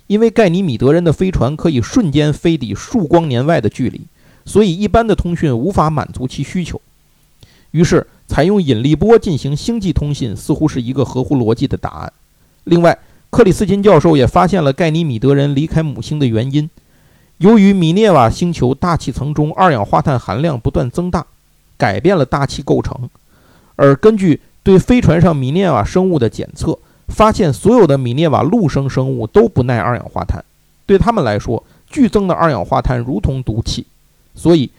[0.06, 4.00] 因为盖尼米德人的飞船可以瞬间飞抵数光年外的距离，
[4.46, 6.80] 所以一般的通讯无法满足其需求。
[7.72, 12.12] 于是，采用引力波进行星际通信似乎是一个合乎逻辑的答案。
[12.64, 16.70] 另外，克里斯金教授也发现了盖尼米德人离开母星的原因：
[17.38, 21.26] 由于米涅瓦星球大气层中二氧化碳含量不断增大，
[21.76, 23.08] 改变了大气构成。
[23.76, 26.78] 而根据对飞船上米涅瓦生物的检测。
[27.08, 30.44] 发现所有的米涅瓦陆生生物都不耐二氧化碳，
[30.84, 33.86] 对他们来说，剧增的二氧化碳如同毒气。
[34.34, 34.70] 所以，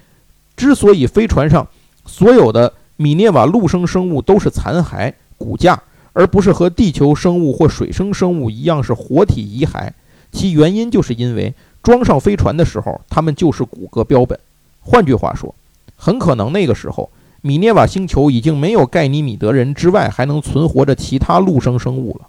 [0.55, 1.67] 之所以飞船上
[2.05, 5.81] 所有的米涅瓦陆生生物都是残骸骨架，
[6.13, 9.89] 而不是和地球生物或水生生物一样是活体遗骸，
[10.31, 14.39] 其原因就是因为装上飞船的时候，它们就是骨骼标本。
[14.81, 15.53] 换句话说，
[15.95, 17.09] 很可能那个时候。
[17.41, 22.27] 米涅瓦星球已经没有盖尼米德人之外还能存活着其他陆生生物了，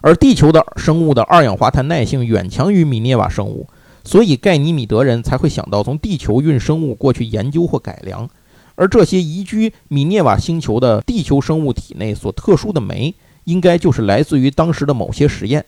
[0.00, 3.68] 而地球的生物的二氧化碳耐性远强于米涅瓦生物，
[4.02, 8.28] 所以盖尼米德人才会想到从地球运生物过去研究或改良。
[8.74, 15.64] 而这些移居米涅瓦星球的地球生物体内所特殊的酶，应该就是来自于当时的某些实验。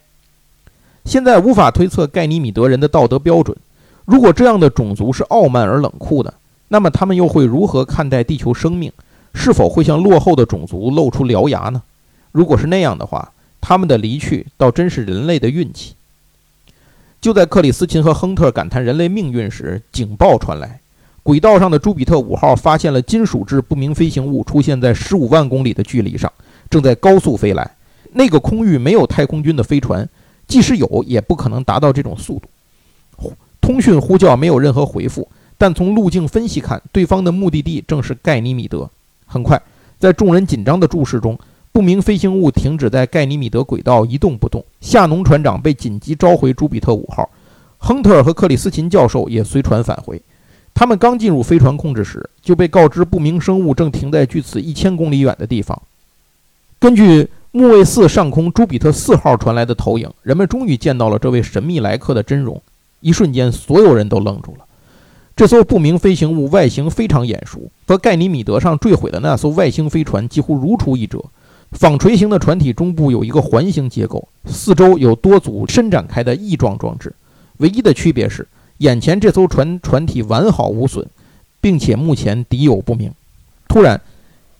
[1.09, 3.57] 现在无法推测盖尼米德人的道德标准，
[4.05, 6.35] 如果这样的种族是傲慢而冷酷的。
[6.69, 8.93] 那么他们又会如何看待地球生命？
[9.33, 11.83] 是否会向落后的种族露出獠牙呢？
[12.31, 15.95] 如果是那样的话，他们的离去倒真是人类的运气。
[17.23, 20.81] 就在克里斯琴和亨特感叹人类命运时，警报传来：
[21.23, 26.31] 轨道上的朱比特五号发现了金属质不明飞行物，出现在十五万公里的距离上，
[26.69, 27.71] 正在高速飞来。
[28.13, 30.07] 那个空域没有太空军的飞船，
[30.49, 33.33] 即使有，也不可能达到这种速度。
[33.61, 35.29] 通讯呼叫没有任何回复。
[35.61, 38.89] 但从路径分析看，对方的目的地正是盖尼米德。
[39.27, 39.61] 很快，
[39.99, 41.37] 在众人紧张的注视中，
[41.73, 44.65] 不明飞行物停止在盖尼米德轨道一动不动。
[44.81, 47.29] 夏农船长被紧急召回朱比特五号，
[47.79, 50.23] 亨特尔和克里斯琴教授也随船返回。
[50.73, 55.83] 他们刚进入飞船控制室，就被告知不明生物正停在距此一千公里远的地方。
[56.79, 57.29] 根据
[57.59, 62.63] 木卫四上空朱比特四号传来的投影，人们终于见到了这位神秘来客的真容。
[63.01, 64.65] 一瞬间，所有人都愣住了。
[65.35, 71.21] 这艘不明飞行物外形非常眼熟，和盖尼米德上坠毁的那艘外星飞船几乎如出一辙。
[71.73, 77.13] 纺锤形的船体中部有一个环形结构，四周有多组伸展开的翼状装置。
[77.57, 78.47] 唯一的区别是，
[78.77, 81.05] 眼前这艘船船体完好无损，
[81.61, 83.11] 并且目前敌友不明。
[83.67, 84.01] 突然，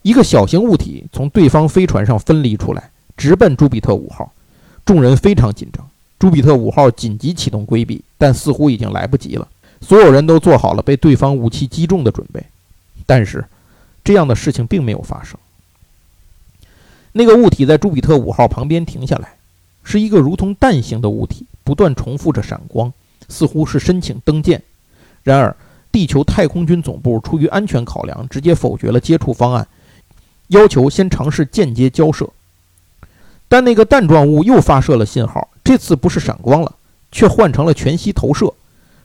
[0.09, 4.33] 一个小型物体从对方飞船上分离出来，直奔朱比特五号。
[4.83, 5.87] 众人非常紧张。
[6.19, 9.47] 朱比特五号紧急启动规避，但似乎已经来不及了。
[9.83, 12.43] 所有人都做好了被对方武器击中的准备，
[13.05, 13.45] 但是
[14.03, 15.39] 这样的事情并没有发生。
[17.13, 19.35] 那个物体在朱比特五号旁边停下来，
[19.85, 22.91] 是一个如同蛋形的物体，不断重复着闪光，
[23.29, 24.63] 似乎是申请登舰。
[25.23, 25.55] 然而，
[25.93, 29.69] 地球太空军总部出于安全考量，直接否决了接触方案，
[30.49, 32.29] 要求先尝试间接交涉。
[33.49, 36.75] 但那个弹状物又发射了信号，这次不是闪光了，
[37.11, 38.53] 却换成了全息投射。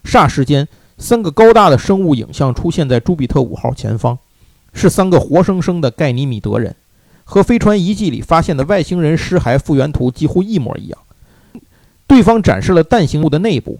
[0.03, 0.67] 霎时间，
[0.97, 4.19] 三个高大的生物影像出现在朱比特五号前方，
[4.73, 6.75] 是三个活生生的盖尼米德人，
[7.23, 10.99] 和飞船遗迹里发现的外星人尸骸复原图几乎一模一样。
[12.05, 13.79] 对方展示了蛋形物的内部，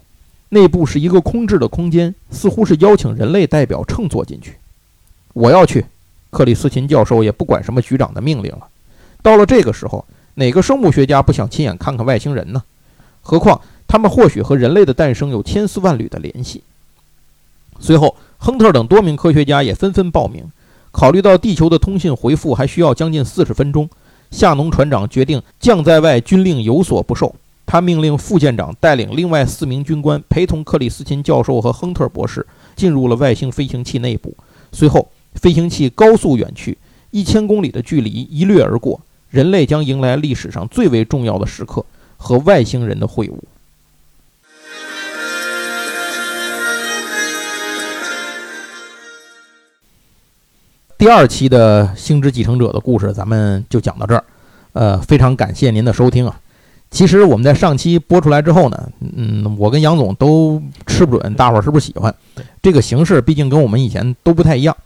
[0.50, 4.56] 内部是一个空置的空间，似乎是邀请人类代表乘坐进去。
[5.34, 5.86] 我要去，
[6.34, 8.68] 克里斯琴教授也不管什么局长的命令了。
[9.22, 10.04] 到了这个时候，
[10.34, 12.64] 哪个生物学家不想亲眼看看外星人呢？
[13.22, 16.64] 何况他们或许和人类的诞生有千丝万缕的联系。
[17.80, 20.44] 随后，亨特等多名科学家也纷纷报名。
[20.92, 23.90] 考虑到地球的通信回复还需要将近四十分钟，
[24.32, 27.34] 夏农船长决定将在外，军令有所不受。
[27.66, 34.36] 他命令副舰长带领另外四名军官陪同克里斯琴教授和亨特博士进入了外星飞行器内部。
[34.72, 36.78] 随后，飞行器高速远去，
[37.12, 41.86] 一千公里的距离一掠而过，人类将迎来历史上最为重要的时刻——
[42.18, 43.36] 和外星人的会晤。
[50.98, 54.24] 第二期的《星之继承者》的故事，咱们就讲到这儿。
[54.72, 56.40] 呃，非常感谢您的收听啊！
[56.90, 62.16] 其实我们在上期播出来之后呢，嗯，我跟杨总都吃不准大伙儿是不是喜欢
[62.62, 64.78] 这个形式，毕竟跟我们以前都不太一样。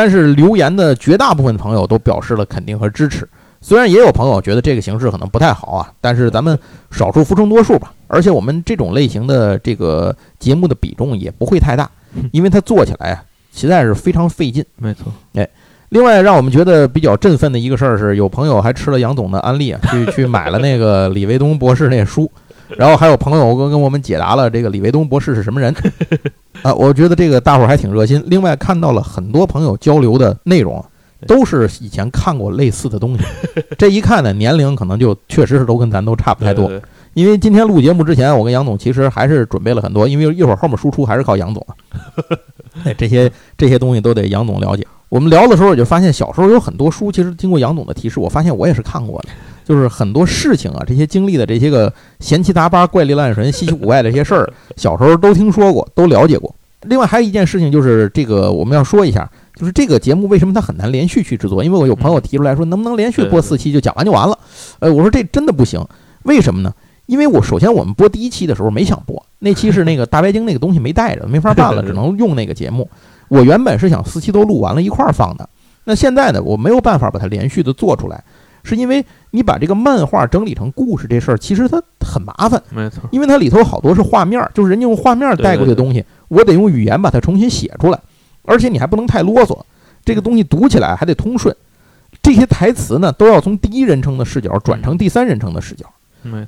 [0.00, 3.28] 但是留言的绝大部分朋友都表示了肯定和支持，
[3.60, 6.58] 虽然也有朋友觉得这个形式可能不太好啊，但是咱们
[6.90, 7.92] 少数服从多数吧。
[8.06, 11.90] 而且我们这种类型的这个节目的比重也不会太大，
[12.32, 13.22] 因为它做起来啊
[13.54, 14.64] 实在是非常费劲。
[14.76, 15.46] 没错，哎。
[15.90, 22.30] 另外，让我们觉得比较振奋的一个事儿是，有朋友还吃了杨总的安利啊，去 去买了那个李维东博士那书，
[22.78, 25.74] 然后还有朋友跟跟我们解答了这个李维东博士是什么人
[26.62, 28.22] 啊，我觉得这个大伙儿还挺热心。
[28.26, 30.84] 另外，看到了很多朋友交流的内容，
[31.26, 33.24] 都是以前看过类似的东西，
[33.78, 36.70] 这一看呢，年龄可能就确实是都跟咱都差不太多。
[37.14, 41.66] 因为今天录节目之前，我跟杨总其实还是准备了很多，因为一会儿后面输出还是靠杨总
[42.96, 44.86] 这些这些东西都得杨总了解。
[45.08, 49.28] 我们聊的时候，我就发现小时候有很多书，其实经过杨总的提示，我发现我也是看过的。
[49.70, 56.52] 就是很多事情啊，这些经历的这些个闲七杂八、怪力乱神、稀奇古怪的这些事儿， 小时候都听说过，都了解过。
[56.86, 61.62] 另外还有一件事情，就是这个我们要说一下，就是这个节目为什么它很难连续去制作？
[61.62, 64.36] 因为我有朋友提出来说，能不能连续播四期就讲完就完了？
[64.80, 65.80] 呃，我说这真的不行，
[66.24, 66.74] 为什么呢？
[67.06, 72.90] 因为我首先我们播第一期的时候没想播，那期是那个大白鲸那个东西没带着，没法办了， 只能用那个节目。
[73.28, 75.48] 我原本是想四期都录完了一块儿放的，
[75.84, 78.24] 那现在呢，我没有办法把它连续的做出来，
[78.62, 87.98] 是因为你把这个漫画整理成故事这事儿，其实它很麻烦，没错，因为它里头好多是画面，就是人家用画面带过去的东西，我得用语言把它重新写出来，
[88.44, 89.58] 而且你还不能太啰嗦，
[90.04, 91.54] 这个东西读起来还得通顺，
[92.22, 95.86] 这些台词呢都要从第一人称的视角转成第三人称的视角，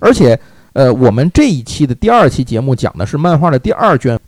[0.00, 0.38] 而且，
[0.72, 4.18] 呃，我们这一期的第二期节目讲的是漫画的第二卷。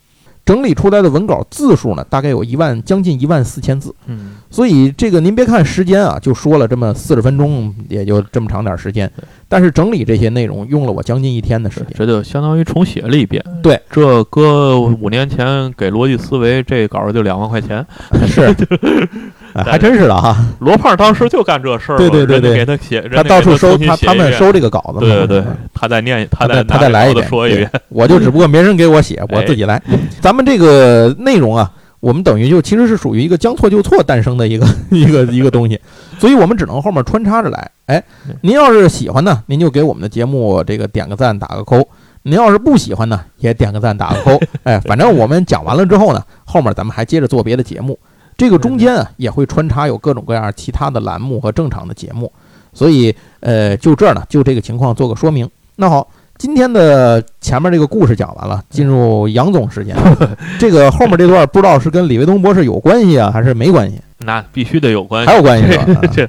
[0.45, 3.95] 整理出来的文稿字数呢，大概有一万，将近一万四千字。
[4.07, 9.11] 嗯，所以这个您别看时间啊，就说了这么四十分钟，也就这么长点时间。
[9.49, 13.42] 但是整理这些内容用了我将近一天的时间，这就相当于重写了一遍。
[13.62, 17.86] 对，这搁五年前给逻辑思维这稿就两万块钱，
[18.26, 18.55] 是。
[19.62, 29.80] 还真是的哈，罗胖当时就干这事儿，对对对对，给他写，他到处收他他们收这个稿子，对对对，他再念，他再他再来一遍，说一遍，我就只不过 没人给我写，我自己来。
[30.20, 35.78] 咱们这个内容啊，我们等于就其实是属于一个将错就错诞生的一个 一个一个东西，
[36.18, 37.70] 所以我们只能后面穿插着来。
[37.86, 38.02] 哎，
[38.40, 41.80] 您要是喜欢呢，您就给我们的节目这个点个赞，打个扣；
[42.22, 44.40] 您要是不喜欢呢，也点个赞，打个扣。
[44.64, 47.96] 哎，反正我们讲完了之后呢，后面咱们还接着做别的节目。
[48.37, 52.30] 这个中间啊，也会穿插有各种各样其他的栏目和正常的节目，
[52.72, 55.49] 所以呃，就这儿呢，就这个情况做个说明。
[55.76, 59.97] 那好，今天的前面这个故事讲完了，进入杨总时间。
[60.59, 64.01] 这个后面这段不知道是跟李卫东博士有关系啊，还是没关系？
[64.18, 65.78] 那必须得有关系，还有关系。
[66.12, 66.28] 这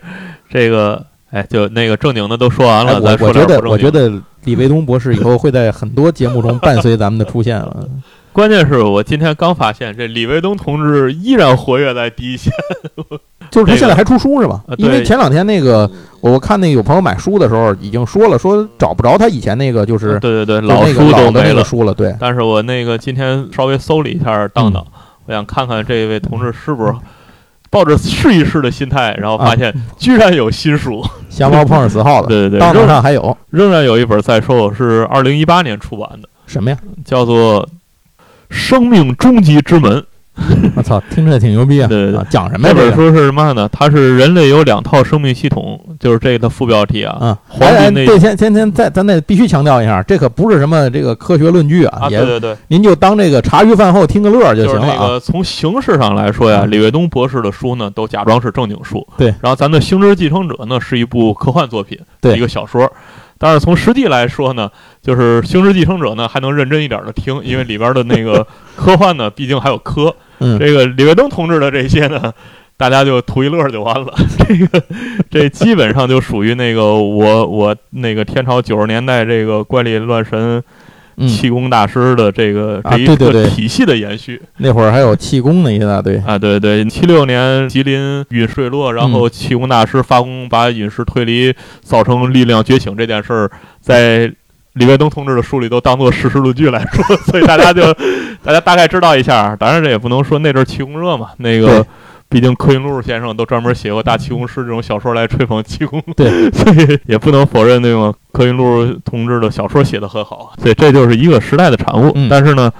[0.49, 4.11] 这个，哎，就那个正经的都说完了，我我觉得，我觉得
[4.43, 7.87] 李卫东博士以后会在很多节目中伴随咱们的出现了。
[8.35, 12.51] 关键是我今天刚发现，这李卫东同志依然活跃在第一线，
[13.49, 14.61] 就是他现在还出书是吧？
[14.75, 21.93] 因为前两天那个，我看那个有朋友买书的时候已经说了，说找不着他以前那个就是对对对老书老的那个书了。
[21.93, 24.85] 对，但是我那个今天稍微搜了一下当当，
[25.27, 26.93] 我想看看这位同志是不是
[27.69, 36.77] 抱着试一试的心态，然后发啊现居然有新书， 瞎猫碰上死耗子， 对对对，当当上还有仍然有一本在售，是二零一八年出版的，什么呀？
[37.05, 37.63] 叫做
[38.49, 39.91] 《生命终极之门》。
[40.75, 41.87] 我操，听着挺牛逼啊！
[41.87, 42.73] 对对对啊讲什么呀？
[42.73, 43.69] 这本书是什么呢？
[43.71, 47.15] 它是人类有两套生命系统，就是这个的副标题啊。
[47.21, 55.07] 啊，黄金那对，先先先再咱得必须强调一下，这可不是什么这个科学论据啊，啊，也对对对，您就当这个茶余饭后听个乐儿就行了啊。
[55.07, 62.91] 个从形式上来说呀，嗯李卫东博士的书呢都假装是正经书，对然后咱的《星之继承者》呢是一部科幻作品，对一个小说。
[63.37, 64.71] 但是从实际来说呢，
[65.01, 70.15] 就是《星之继承者》呢还能认真一点的听，因为里边的那个 科幻呢，毕竟还有科。
[70.39, 72.33] 嗯，这个李卫东同志的这些呢，
[72.77, 74.13] 大家就图一乐就完了。
[74.39, 74.83] 这个
[75.29, 80.63] 这基本上就属于那个我我那个天朝九十年代这个怪力乱神嗯，
[81.27, 84.41] 气功大师的这个、啊这一个体系的延续。
[84.57, 86.17] 那会儿还有气功呢一大堆。
[86.25, 94.31] 啊，对对，七六年吉林陨坠落，然嗯后气功大师发功把陨石推离，造成力量觉醒这件事儿，在
[94.73, 97.81] 李卫东同志的书里都当做事实论据来说，所以大家就
[98.43, 99.55] 大家大概知道一下。
[99.55, 101.85] 当然这也不能说那阵儿气功热嘛，那个
[102.29, 112.11] 毕竟柯云路先生都专门写过《大气功师》这种小说来吹捧气功，对，所以也不能否认那个柯云路同志的小说写得很好，所以这就是一个时代的产物。
[112.15, 112.71] 嗯但是呢。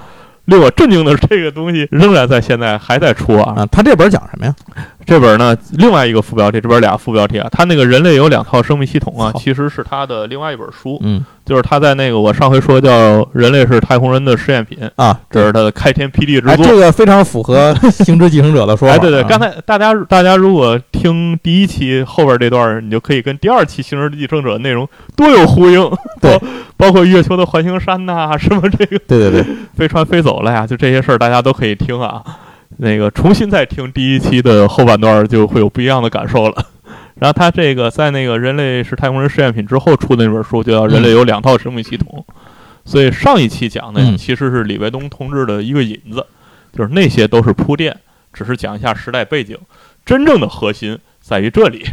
[0.45, 3.55] 令我震惊的是，这个东西仍然在现在还在出啊！
[3.57, 4.55] 啊，他这本讲什么呀？
[5.05, 12.89] 这本呢，另外一个副标题，这边俩副标题啊，他那个人类有两套生命系统啊，其实是他的另外一本书，嗯就是他在那个我上回说叫
[13.31, 16.65] 《人类是太空人的试验品》，啊，这是他的开天辟地之哎，作。
[16.65, 18.95] 这个非常符合星之继承者的说法。
[18.95, 25.87] 哎，对对，啊刚才大家大家如果听第一期后边这段，你就可以跟第二期《星之继承者》内容多有呼应，
[26.19, 26.47] 对包，
[26.77, 29.45] 包括月球的环形山呐、什么这个对对对，
[29.77, 32.23] 飞船飞走了呀，就这些事儿大家都可以听啊。
[32.78, 36.65] 那个重新再听第一期的后半段，就会有不一样的感受了。
[37.15, 42.26] 然后他这个在那个人类是太空人试验品之后出的那本书，就叫《人类有两套生命系统》。
[42.84, 46.26] 所以上一期讲的其实是李卫东同志的一个引子，
[46.73, 47.95] 就是那些都是铺垫，
[48.34, 49.57] 只是讲一下时代背景。
[50.05, 51.84] 真正的核心在于这里，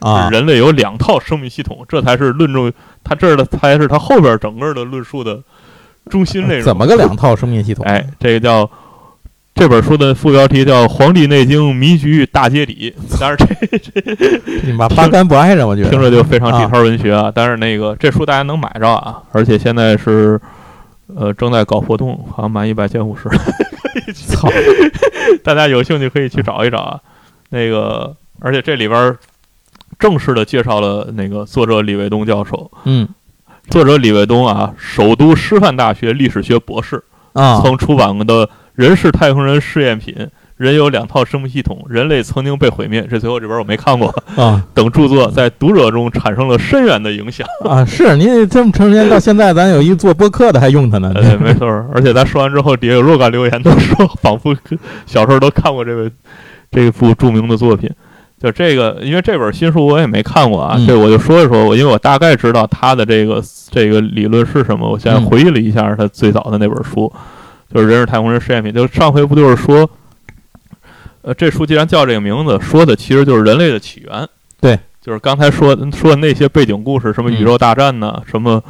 [0.00, 2.70] 啊，人类有两套生命系统，这才是论证
[3.02, 5.40] 他这儿的才是他后边整个的论述的
[6.10, 6.64] 中心内容。
[6.64, 7.86] 怎么个两套生命系统？
[7.86, 8.68] 哎，这个叫
[9.54, 14.08] 这本书的副标题叫《黄帝内经迷局大揭底》，但是这这
[14.64, 15.90] 你妈八竿不挨着，我觉得。
[15.90, 17.30] 听着就非常地摊文学啊。
[17.32, 20.40] 但是那个这书大家能买着啊，而且现在是
[21.14, 23.28] 呃正在搞活动，好像满一百减五十，
[24.26, 24.48] 操，
[25.44, 27.00] 大家有兴趣可以去找一找啊。
[27.50, 29.18] 那个，而且这里边儿
[29.98, 32.70] 正式的介绍了那个作者李卫东教授。
[32.84, 33.06] 嗯
[33.68, 37.00] 作者李卫东啊，首都师范大学历史学博士，
[37.34, 40.14] 啊，曾出版过的《人是太空人试验品》
[40.56, 47.46] 《人有两套生命系统》《人类曾经被毁灭》这最后这本我没看过啊等著作，在读者中产生了深远的影响。
[47.64, 51.12] 啊，是你这么长时间到现在，咱有一做播客的还用它呢。
[51.14, 54.56] 对，没错，而且咱说完之后，底下有若干留言都说，仿佛
[55.04, 56.10] 小时候都看过这位
[56.70, 57.90] 这部著名的作品。
[58.40, 64.90] 就这个，因为这本新书我也没看过啊，嗯这我就说一说，我因为我大概知道他的这个这个理论是什么。
[64.90, 67.12] 我现在嗯回忆了一下他最早的那本书，
[67.72, 68.72] 就是《人是太空人实验品》。
[68.74, 69.88] 就上回不就是说，
[71.22, 74.28] 呃，这书既然叫这个名字，说的其实就是人类的起源。
[74.60, 78.62] 对，就是刚才说说的那些背景故事，什么宇宙大战呐、什么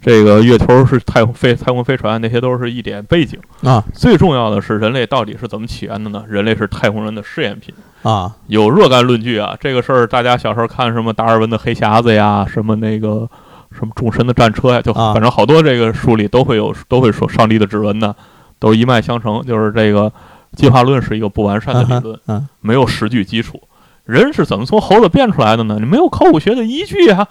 [0.00, 3.38] 这个月球是太空飞太空飞船，那些都是一点背景。
[3.62, 6.24] 啊最重要的是，人类到底是怎么起源的呢？
[6.28, 7.72] 人类是太空人的试验品，
[8.02, 9.56] 啊，有若干论据啊。
[9.60, 13.28] 这个事儿，大家小时候看什么达尔文的黑匣子呀，什么那个
[13.70, 18.14] 什么众神的战车呀，就啊反正好多这个书里都会有，都会说上帝的指纹呢，
[18.62, 19.42] 都是一脉相承。
[19.42, 20.12] 就是这个
[20.54, 23.60] 进化论是一个不完善的理论，嗯没有实据基础。
[24.04, 25.78] 人是怎么从猴子变出来的呢？
[25.80, 27.26] 你没有考古学的依据啊。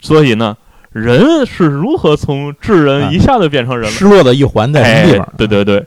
[0.00, 0.56] 所以呢，
[0.92, 3.90] 人是如何从智啊人一下子变成人了？
[3.90, 5.34] 失落的一环在什么地方哎？？
[5.36, 5.84] 对对对，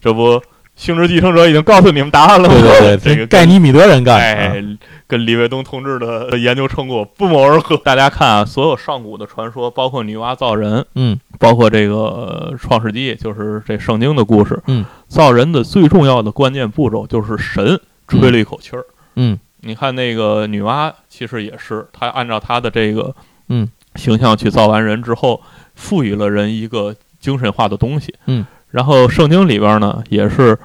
[0.00, 0.42] 这不，
[0.76, 2.48] 星之继承者已经告诉你们答案了？
[2.48, 4.22] 对对 对，这个盖尼米德人干的。
[4.22, 4.64] 哎，
[5.06, 7.76] 跟李卫东同志的研究成果不谋而合。
[7.82, 18.84] 大家看啊，所有上古的传说，包括女娲造人，嗯包括这个呃创世纪，就是这圣经的故事，嗯，造人的最重要的关键步骤就是神吹了一口气儿。
[19.16, 23.14] 嗯你看那个女娲，其实也是她按照她的这个
[23.48, 25.40] 嗯形象去造完人之后，
[25.74, 28.14] 赋予了人一个精神化的东西。
[28.26, 28.46] 嗯，
[28.76, 30.58] 然后圣经里边呢，也是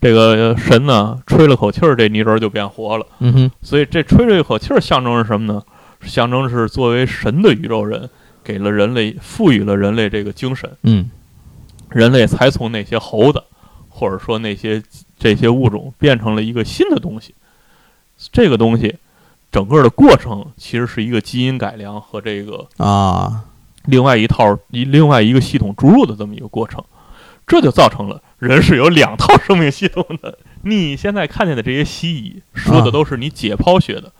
[0.00, 3.04] 这个神呢吹了口气儿，这泥人儿就变活了。
[3.18, 5.60] 嗯哼所以这吹了一口气儿象征是什么呢？
[6.02, 8.08] 象征是作为神的宇宙人，
[8.44, 11.10] 给了人类赋予了人类这个精神，嗯
[11.88, 13.42] 人类才从那些猴子，
[13.88, 14.80] 或者说那些
[15.18, 17.34] 这些物种变成了一个新的东西。
[18.30, 18.94] 这个东西
[19.50, 23.42] 整个的过程其实是一个基因改良和这个啊，
[23.86, 26.84] 另外一套一另外一个系统注入的这么一个过程，
[27.46, 30.38] 这就造成了人是有两套生命系统的。
[30.62, 34.12] 你现在看见的这些西医说的都是你解剖学的，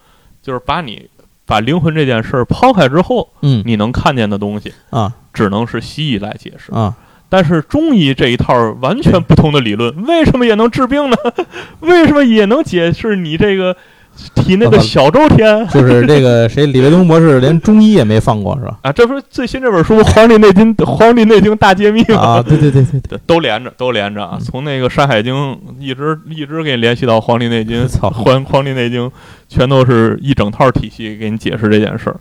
[0.42, 1.08] 就是把你
[1.44, 6.72] 把灵魂这件事儿抛开之后，嗯你能看见的东西，啊只能是西医来解释。
[6.72, 6.96] 啊，
[7.28, 11.16] 但是中医这一套完全不同的理论，为什么也能治病呢？
[11.80, 13.76] 为什么也能解释你这个
[14.34, 15.66] 体内的小周天？
[15.68, 18.78] 就是这个谁李卫东博士连中医也没放过是吧？
[18.82, 22.20] 啊，这不是最新这本书《黄帝内经》《黄帝内经大揭秘》吗？
[22.20, 24.32] 啊，对对对对对，都连着，都连着啊！
[24.34, 25.34] 嗯从那个《山海经》
[25.78, 29.06] 一直一直给你联系到《黄帝内经》， 操《黄黄帝内经》
[29.48, 32.16] 全都是一整套体系给你解释这件事儿，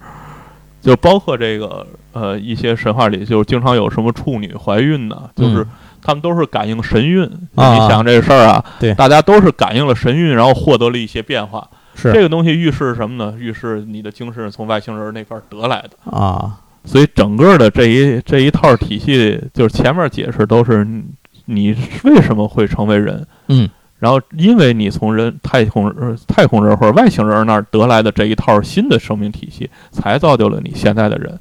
[0.81, 5.67] 就包括这个呃一些神话里，就是经常有什么处女怀孕呢，就是嗯
[6.03, 7.23] 他们都是感应神韵。
[7.55, 11.67] 啊你想这事儿啊，对大家都是感应了神韵，然后获得了一些变化。
[11.95, 13.35] 是这个东西预示什么呢？
[13.39, 16.11] 预示你的精神从外星人那边得来的。
[16.11, 21.03] 啊，所以整个的这一这一套体系，就是前面解释都是你
[21.45, 23.67] 你为什么会成为人，嗯
[23.97, 31.39] 然后因为你从人太空呃太空人或者外星人那儿得来的这一套新的生命体系，才造就了你现在的人。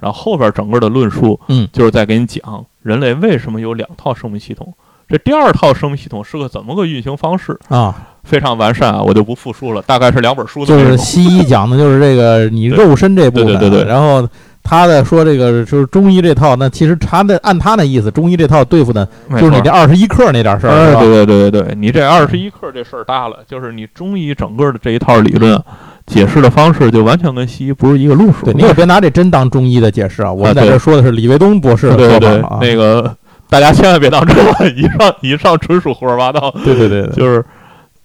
[0.00, 4.74] 然后后边整个的论述，嗯，就是在给你讲人类为什么有两套生命系统。
[5.10, 7.58] 这第二套生命系统是个怎么个运行方式？
[7.68, 10.96] 啊，非常完善啊，我就不复述了，大概是两本书的就是。
[10.96, 14.26] 西医讲的就是这个 你肉身这部分啊，对对对对然后
[14.62, 25.64] 他的说这个就是中医这套，那其实他的按他那意思，中医这套对付的就是你这二十一克那点事儿，哎，对对对对对，你这二十一克这事儿大了，就是你中医整个的这一套理论啊
[26.06, 28.44] 解释的方式，就完全跟西医不是一个路数。
[28.44, 33.16] 对你也别拿这真当中医的解释啊，我们在这说的是李卫东博士的对对对说法啊，，那个
[33.50, 37.44] 大家千万别当真了，以上以上纯属胡说八道， 对对对对，就是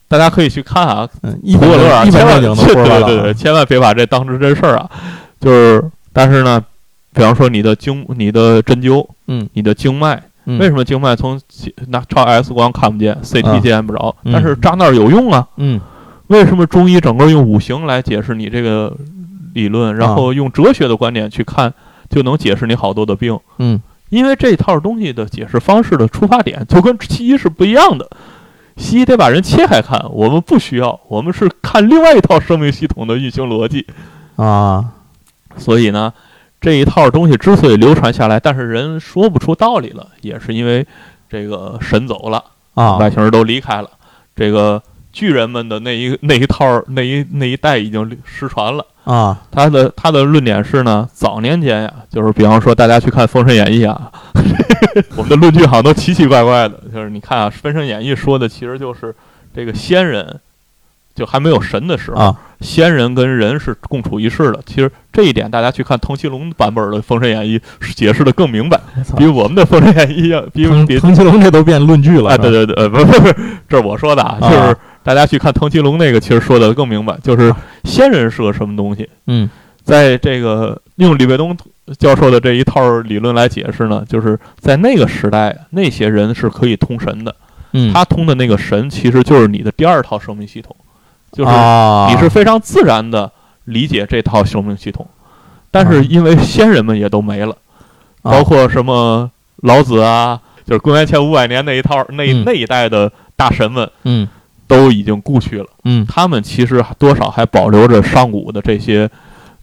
[0.08, 1.62] 大家可以去看啊，嗯，一千
[2.26, 4.90] 万对对对，千万别把这当成真事儿啊。
[5.40, 6.62] 就是，但是呢，
[7.14, 9.48] 比方说你的经、你的针灸、嗯。
[9.54, 10.58] 你的经脉，嗯。
[10.58, 11.40] 为什么经脉从
[11.88, 13.60] 那超 X 光看不见，CT 啊。
[13.60, 14.34] 见不着，嗯。
[14.34, 15.48] 但是扎那儿有用啊？
[15.58, 15.80] 嗯。
[16.28, 18.92] 为什么中医整个用五行来解释你这个
[19.54, 21.72] 理论，然后用哲学的观点去看，
[22.10, 23.38] 就能解释你好多的病？
[23.60, 23.80] 嗯
[24.10, 28.10] 因为这套东西的解释方式的出发点就跟西医是不一样的。
[28.78, 33.86] 西医得把人切开看，我们不需要，我们是看另外一套生命系统的运行逻辑。
[34.36, 34.92] 啊
[35.58, 36.14] 所以呢，
[36.60, 40.86] 这一套东西之所以流传下来，但是人说不出道理了，也是因为
[41.30, 42.44] 这个神走了，
[42.74, 43.90] 啊外星人都离开了，
[44.36, 44.84] 这个
[45.14, 48.86] 巨人们的那一那一套那一那一代已经失传了。
[49.06, 54.12] 啊他的他的论点是呢，早年间呀，就是比方说大家去看《封神演义》啊，
[55.16, 56.82] 我们的论据好像都奇奇怪怪的。
[56.94, 59.16] 就是你看啊，《封神演义》说的其实就是
[59.56, 60.40] 这个仙人，
[61.14, 64.60] 就还没有神的时候，啊仙人跟人是共处一室的。
[64.66, 68.80] 其实这一点，大家去看腾奇龙版本的《封神演义》是解释的更明白，
[69.18, 73.30] 比我们的《封神演义》要比比滕滕奇龙这都变论据了，哎，对对对，呃，不不不，
[73.68, 74.76] 这是我说的啊，啊就是
[75.06, 77.54] 大家去看滕奇龙那个，其实说的更明白，就是
[77.84, 79.08] 仙人是个什么东西。
[79.28, 79.48] 嗯。
[79.84, 81.56] 在这个用李卫东
[82.00, 87.36] 教授的这一套理论来解释呢，就是在那个时代，那些人是可以通神的。
[87.74, 90.76] 嗯，他通的那个神，其实就是你的第二套生命系统，
[91.32, 92.08] 就是啊。
[92.10, 93.32] 你是非常自然的
[93.66, 95.08] 理解这套生命系统。
[95.70, 97.56] 但是因为仙人们也都没了，
[98.24, 98.32] 啊。
[98.32, 102.44] 包括什么老子啊，就是公元前五百年那一套那嗯。
[102.44, 104.28] 那一代的大神们嗯
[104.68, 105.68] 都已经故去了。
[105.84, 106.06] 嗯。
[106.08, 109.10] 他们其实多少还保留着上古的这些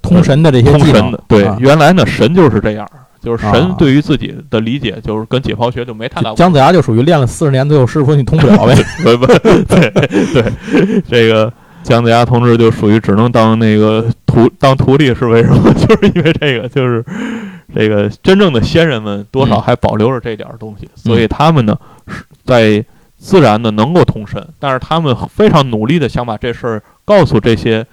[0.01, 1.57] 通神的这些通技能神的，对，啊。
[1.61, 2.89] 原来呢神就是这样，
[3.21, 3.75] 就是神啊。
[3.79, 6.35] 对于自己的理解就是跟解剖学就没太大。
[6.35, 9.27] 姜子牙就属于练了四十年，最后师傅说你通不了呗， 不不，
[9.69, 15.73] 对对，这个姜子牙同志就属于只能当那个徒当徒弟是为什么？
[15.75, 17.05] 就是因为这个，就是
[17.75, 19.63] 这个真正的先人们多少嗯。
[19.63, 21.77] 还保留着这点东西，所以他们呢
[22.09, 22.85] 是在
[23.25, 27.87] 自然的能够通神，但是他们非常努力的想把这事儿告诉这些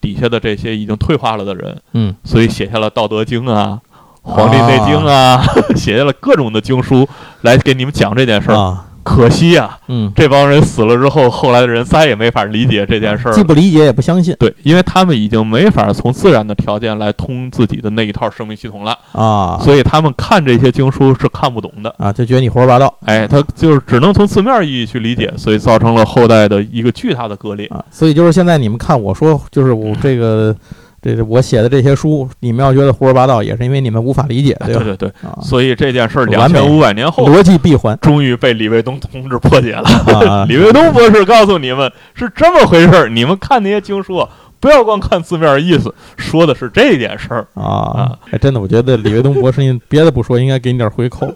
[0.00, 3.78] 底下的这些已经退化了的人，嗯所以写下了《道德经》啊。
[4.30, 5.42] 《黄帝内经》啊，
[5.76, 7.06] 写下了各种的经书
[7.42, 8.56] 来给你们讲这件事儿。
[8.56, 13.36] 啊可惜呀、嗯，这帮人死了之后，后来的人再也没法理解这件事儿了。
[13.36, 21.94] 既不理解也不相信对，因为他们已经没法从自然的条件来通自己的那一套生命系统了，啊所以他们看这些经书是看不懂的。
[21.98, 27.66] 啊，就觉得你胡说八道哎，他就是只能从字面意义去理解，所以造成了后代的一个巨大的割裂。
[27.66, 30.54] 啊，所以就是现在你们看我说，就是我 这个
[31.02, 34.84] 这是我写的这些书，你们要觉得胡说八道，也是因为你们无法理解，对吧？
[34.84, 39.82] 对对，啊，所以这件事儿两千五百年后逻辑闭环终于被李卫东同志破解了。
[39.82, 44.28] 啊， 李卫东博士告诉你们是这么回事儿，你们看那些经书啊，
[44.60, 47.48] 不要光看字面意思，说的是这件事儿。
[47.54, 51.26] 啊，哎，真的，我觉得李卫东博士，别的不说，应该给你点回扣，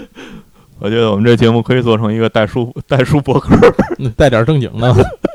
[0.78, 3.56] 我觉得我们这节目可以做成一个带书带书博客。
[3.98, 4.94] 嗯带点正经的。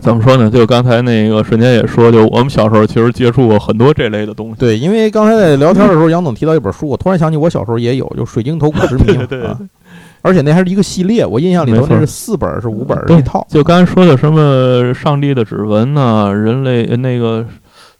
[0.00, 0.50] 怎么说呢？
[0.50, 4.56] 就刚才那个瞬间也说，就我们小时候其实接触过很多这类的东西。
[4.58, 9.58] 对，因为刚才在聊天的时候，杨总提到一本书，我突然想起我小时候也有，就《水晶头骨之谜》对对对啊，
[10.22, 13.46] 而且那还是一个系列，我印象里头那是四本儿是五本儿一套。
[13.48, 17.44] 就刚才说的什么上帝的指纹呐、人类呃那个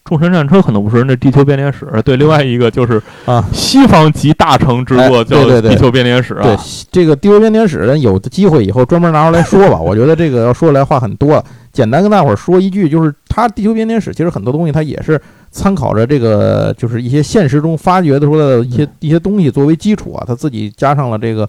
[0.04, 1.86] 众神战车可能不是，那地球编年史。
[2.02, 6.42] 对，另外一个就是啊西方集大成之作哎叫地球编年史啊。
[6.44, 6.56] 对，
[6.90, 9.78] 这个地球编年史，有的机会以后专门拿出来说吧。
[9.78, 11.44] 我觉得这个要说来话很多了，
[11.78, 15.20] 简单跟大伙儿说一句，就是它地球编年史其实很多东西它也是
[15.52, 21.48] 参考着这个，就是一些现实中发掘的出来的一些一些东西作为基础啊，它自己加上了这个。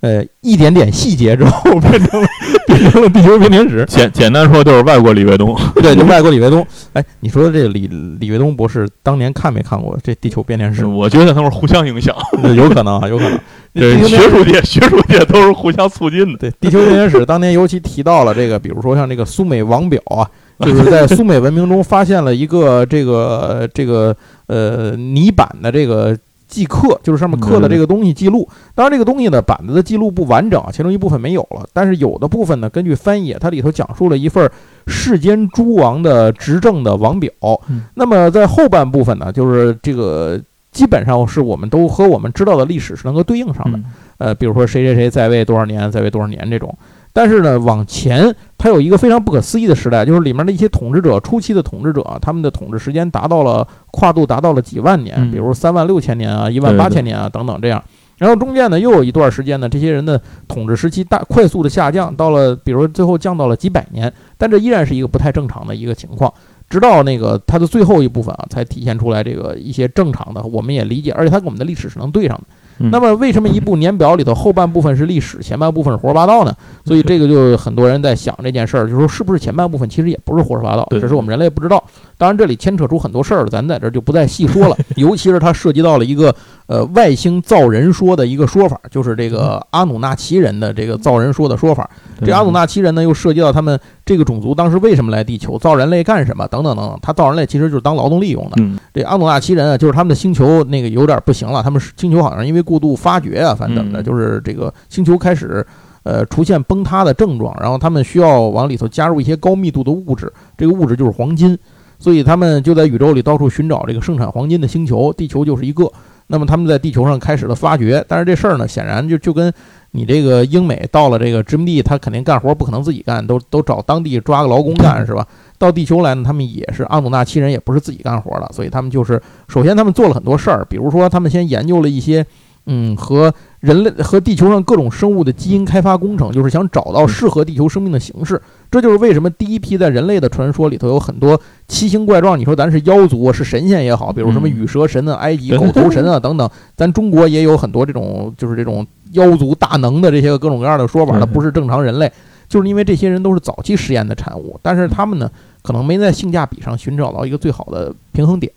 [0.00, 2.28] 呃，一点点细节之后变成了
[2.66, 5.54] 变成了地球编年史，简简单说就是外国李卫东。
[5.82, 6.66] 对，就外国李卫东。
[6.94, 7.86] 哎，你说的这个李
[8.18, 10.86] 李卫东博士当年看没看过这地球编年史？
[10.86, 12.16] 我觉得他们互相影响，
[12.56, 13.38] 有可能啊，有可能。
[13.72, 16.38] 对学术界学术界都是互相促进的。
[16.38, 20.26] 对，地球编年史当年尤其提到了这个，比如说像这个苏美王表啊，
[20.58, 26.18] 就是在苏美文明中发现了一个这个这个呃泥板的这个
[26.50, 28.46] 记刻，就是上面刻的这个东西记录。
[28.74, 34.50] 当然，这个东西呢板子的记录不完整，其中一部分没有了，但是有的部分呢，根据翻译，它里头讲述了一份
[34.88, 37.30] 世间诸王的执政的王表。
[37.68, 40.40] 嗯那么在后半部分呢，就是这个
[40.72, 43.78] 基本上是我们都和我们知道的历史是能够对应上的。
[43.78, 43.84] 嗯
[44.18, 46.76] 呃，比如说谁谁谁在位多少年，在位多少年这种。
[47.12, 57.82] 但是呢，往前它有一个非常不可思议的时代，就是里面的一些统治者，初期的统治者，他们的统治时间达到了跨度达到了几万年，嗯比如三万六千年啊，一万八千年啊等等这样。
[58.18, 66.32] 然后中间呢，又有一段时间呢，这些人的统治时期大快速的下降，到了比如说最后降到了几百年，但这依然是一个不太正常的一个情况。
[66.68, 72.44] 直到那个它的最后一部分啊，才体现出来这个一些正常的，我们也理解，而且它跟我们的历史是能对上的。
[72.80, 76.54] 嗯那么为什么一部年表里头后半部分是历史，前半部分是胡说八道呢？
[76.84, 81.82] 所以这个就很多人在想这件事儿，就是说是不是前半部分其实也不是胡说八道，对只是我们人类不知道。
[82.16, 84.76] 当然这里牵扯出很多事儿了，咱在这儿就不再细说了。
[84.96, 86.34] 尤其是它涉及到了一个
[86.66, 91.88] 呃外星造人说的一个说法，就是这个阿努纳奇人的这个造人说的说法。
[92.24, 96.98] 这阿努纳奇人呢，又涉及到他们这个种族当时为什么来地球，造人类干什么，等等等等。
[97.00, 98.52] 他造人类其实就是当劳动力用的。
[98.58, 105.64] 嗯这阿努纳奇人啊，就是他们的星球那个有点不行了，他们是星球好像因为过度发掘啊，反正怎么的，嗯就是这个星球开始
[106.02, 111.58] 呃出现崩塌的症状，然后他们需要往里头加入一些高密度的物质，这个物质就是黄金，
[111.98, 115.90] 所以他们就在宇宙里到处寻找这个盛产黄金的星球，地球就是一个。
[116.32, 119.52] 那么他们在地球上开始了发掘，但是这事儿呢，显然就就跟
[119.92, 125.26] 你这个英美到了这个殖民地，他肯定干活不可能自己干，都都找当地抓个劳工干 是吧？
[125.58, 132.24] 到地球来呢，他们也是阿努纳奇人，也不是自己干活的，所以他们就是首先他们做了很多事儿，比如说他们先研究了一些，
[132.66, 138.40] 嗯，和人类和地球上各种生物的基因开发工程，就是想找到适合地球生命的形式。
[138.70, 142.38] 这就是为什么第一批在人类的传说里头有很多奇形怪状。
[142.38, 152.10] 你说咱是妖族啊，是神仙也好，比如什么嗯羽蛇神啊、埃及狗头神啊等等，咱中国也有很多这种就是这种妖族大能的这些个各种各样的说法，对它不是正常人类。
[152.48, 155.30] 就是因为这些人都是早期实验的产物，但是他们呢，
[155.62, 158.50] 可能没在性价比上寻找到一个最好的平衡点，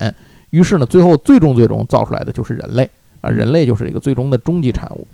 [0.49, 2.89] 于是呢，最后最终最终造出来的就是人类
[3.21, 5.05] 啊，人类就是一个最终的终极产物。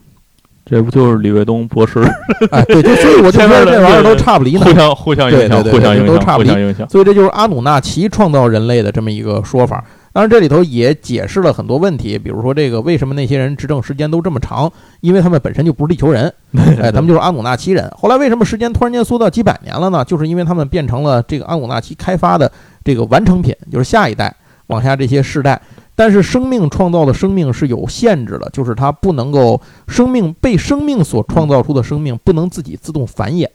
[0.65, 1.99] 这不就是李卫东博士
[2.51, 4.73] 哎，对，就所以我就觉得这玩意儿都差不离呢互。
[4.73, 6.87] 相 互相影响，互相影响，都差不离互相影响。
[6.87, 9.83] 所以这就是阿努纳奇创造人类的这么一个说法。
[10.11, 16.33] 当然，这里头也解释了很多问题，比如说这个为什么那些人执政时间都这么长，因为他们本身就不是地球人，
[16.81, 17.89] 哎，他们就是阿努纳奇人。
[17.95, 20.03] 后来为什么时间突然间缩到几百年了呢？
[20.03, 22.51] 就是因为他们变成了这个阿努纳奇开发的
[22.83, 24.35] 这个完成品，就是下一代
[24.67, 25.61] 往下这些世代。
[25.95, 33.45] 但是生命创造的生命是有限制的，就是它不能够生命被生命所创造出的生命不能自己自动繁衍。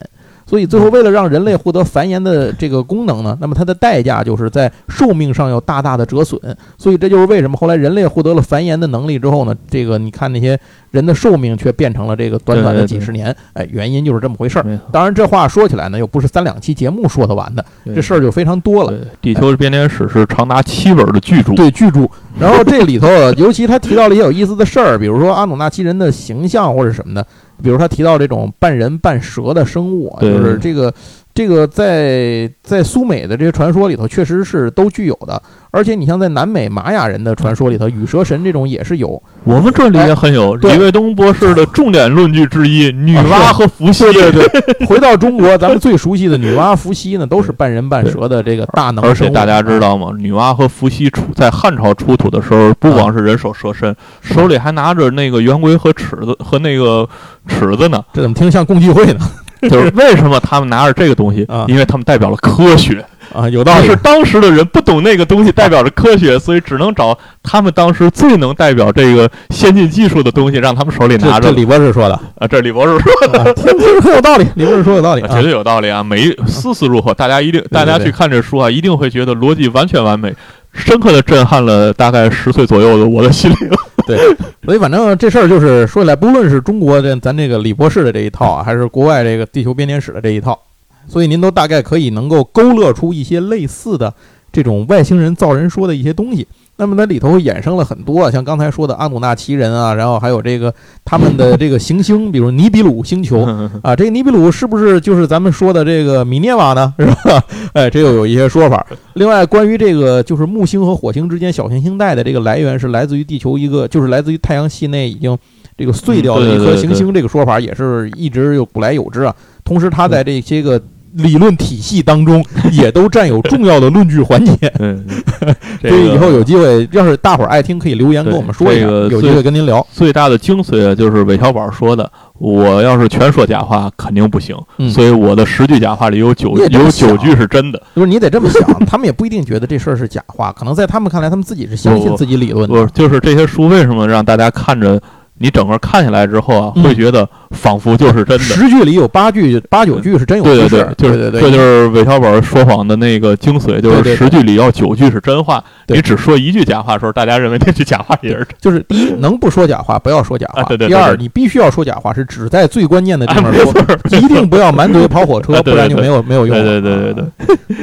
[0.45, 6.39] 所以最后为了让人类获得繁衍的这个功能呢，那么它的代价就是在寿命上要大大的折损。
[6.77, 10.59] 所以这就是为什么后来人类获得了繁衍的能力之后呢，这个你看那些
[10.91, 14.79] 人的寿命却变成了这个短短的几十年，哎，原因就是这么回事儿。
[14.91, 18.93] 当然，这话说起来呢，又不是三两期节目说得完的，这事儿就非常多了。
[19.21, 21.53] 地球编年史是长达七本的巨著。
[21.53, 22.07] 对巨著，
[22.39, 27.25] 然后这里头尤其他提到了一些有意思的事儿，比如说阿努纳奇人的形象或者什么的，
[27.63, 30.93] 比如他提到这种半人半蛇的生物啊，就是这个
[31.35, 35.39] 这个在在苏美的这些传说里头，确实是都具有的。
[35.69, 39.21] 而且你像在南美玛雅人的传说里头，羽蛇神这种也是有。
[39.43, 40.55] 我们这里也很有。
[40.55, 44.05] 李卫东博士的重点论据之一：女娲和伏羲。
[44.13, 44.87] 对对对。
[44.87, 49.03] 回到中国，咱们最熟悉的女娲、伏羲呢，都是半人半蛇的这个大能。
[49.03, 50.11] 而且大家知道吗？
[50.17, 57.05] 女娲和伏羲出在汉朝出土的时候，不光是人手蛇身，手里还拿着那个圆规和尺子和那个
[57.45, 58.01] 尺子呢。
[58.13, 59.19] 这怎么听像共济会呢？
[59.69, 61.47] 就是为什么他们拿着这个东西？
[61.67, 63.03] 因为他们代表了科学
[63.33, 63.87] 啊，有道理。
[63.87, 71.49] 是当时的人不懂那个东西代表着科学，所以只能找他们当时最能代表这个先进技术的东西，让他们手里拿着。
[71.49, 74.45] 这李博士说的啊，这李博士说的，听听很有道理。
[74.55, 76.03] 李博士说有道理，绝对有道理啊！
[76.03, 80.33] 每丝丝入扣，大家一定，大家去看这书啊，一定会觉得逻辑完全完美，
[80.73, 83.57] 深刻的震撼了大概十岁左右的我的心灵。
[84.07, 84.17] 对，
[84.63, 90.59] 所以反正这事儿就是说起来，不论是中国的咱这个李博士的这一套啊，还是国外这个地球编年史的这一套，
[91.07, 94.13] 所以您都大概可以能够勾勒出一些类似的
[94.51, 96.47] 这种外星人造人说的一些东西。
[96.77, 100.73] 那么它里头衍生了很多，像刚才说的阿努纳奇人啊，然后还有这个
[101.05, 103.43] 他们的 这个行星，比如尼比鲁星球
[103.81, 106.93] 啊，这个尼比鲁是不是就是咱们说的这个米涅瓦呢？
[106.99, 107.43] 是吧？
[107.73, 108.85] 哎，这又有一些说法。
[109.13, 115.37] 另外，关于这个就是木星和火星之间小行星带的这个来源是来自于地球一个，就是来自于太阳系内已经
[115.77, 119.33] 这个碎掉的一颗行星，这个说法也是一直有古来有之啊。
[119.63, 120.81] 同时，它在这些个。
[121.15, 124.53] 理论体系当中也都占有重要的论据环节，
[125.81, 129.85] 所以以后有机会，要是大伙儿爱听，可以留言跟我们说一下，有机会跟您聊。
[129.91, 134.57] 最大的精髓就是韦小宝说的，我要是全说假话肯定不行，
[134.89, 137.81] 所以我的十句假话里有九有九句是真的。
[137.95, 142.85] 就是你得这么想， 他们也不一定觉得这事儿是假话，可能在他们看来，他们自己是相信自己理论的。
[142.85, 145.01] 不，就是这些书为什么让大家看着？
[145.37, 148.39] 你整个看下来之后啊，会觉得仿佛就是真的。
[148.39, 155.61] 十句里有八句、八九句是真有对对对，就是这就是韦小宝说谎的那个精髓，就是十句里要九句是真话。
[155.87, 158.47] 你只说一句假话的时候，大家认为那句假话也是。
[158.61, 160.63] 就是第一，能不说假话不要说假话。
[160.69, 160.87] 对对。
[160.87, 163.73] 第二，你必须要说假话，是只在最关键的地方说，
[164.17, 166.55] 一定不要满嘴跑火车， 不然就没有没有用。
[166.55, 167.75] 对对对对对。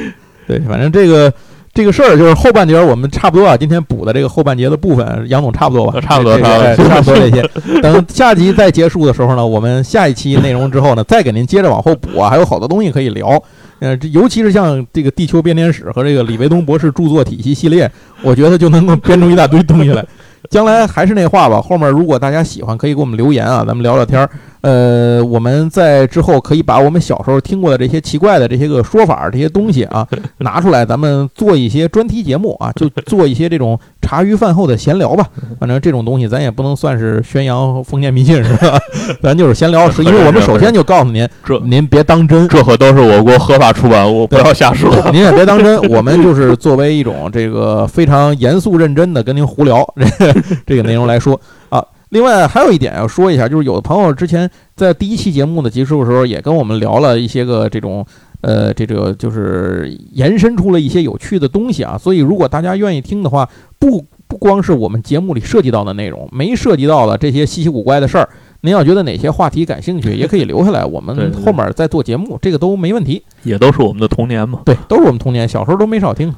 [0.46, 1.30] 对，反正这个。
[1.75, 3.57] 这个事儿就是后半节，我们差不多啊。
[3.57, 5.99] 今天补的这个后半截的部分，杨总差不多吧？
[6.03, 7.81] 差不多，差不多，差不多这些。
[7.81, 13.43] 等下集再结束的时候呢，我们下一期内容之后呢，再给您接着往后补啊，还有好多东西可以聊。
[13.79, 17.91] 呃，这尤其是像这个《地球编年史》和这个李维东博士著作体系系列，
[18.23, 20.05] 我觉得就能够编出一大堆东西来。
[20.51, 24.28] 将来还是那话吧，后面如果大家喜欢，可以给我们留言啊，咱们聊聊天儿。
[24.62, 30.07] 呃，我们在之后可以把我们小时候听过的这些奇怪的这些个说法、这些东西啊，
[30.38, 33.78] 拿出来，咱们做一些专题节目啊，就做一些这种
[34.13, 35.27] 茶余饭后的闲聊吧。
[35.59, 38.79] 反正这种东西咱也不能算是宣扬封建迷信，是吧？
[39.23, 44.95] 咱就是闲聊，是因为我们首先就告诉您，这您别当真，这可都是我国合法出版物，不要瞎说。
[45.13, 50.35] 您也别当真，我们就是作为一种这个非常严肃认真的跟您胡聊这
[50.67, 51.41] 这个内容来说
[51.71, 51.83] 啊。
[52.11, 58.05] 另外还有一点要说一下，就是有的朋友之前在第一期节目的结束的时候，也跟我们聊了一些个这种，
[58.43, 61.97] 呃，这个就是延伸出了一些有趣的东西啊。
[61.97, 68.28] 所以如果大家愿意听的话，不不光是我们节目里涉及到的内容，没涉及到的这些稀奇古怪的事儿，
[68.61, 73.22] 您要觉得哪些话题感兴趣，也可以留下来，我们后面再做节目，这个都没问题。
[73.43, 74.61] 也都是我们的童年嘛。
[74.64, 76.34] 对，都是我们童年，小时候都没少听。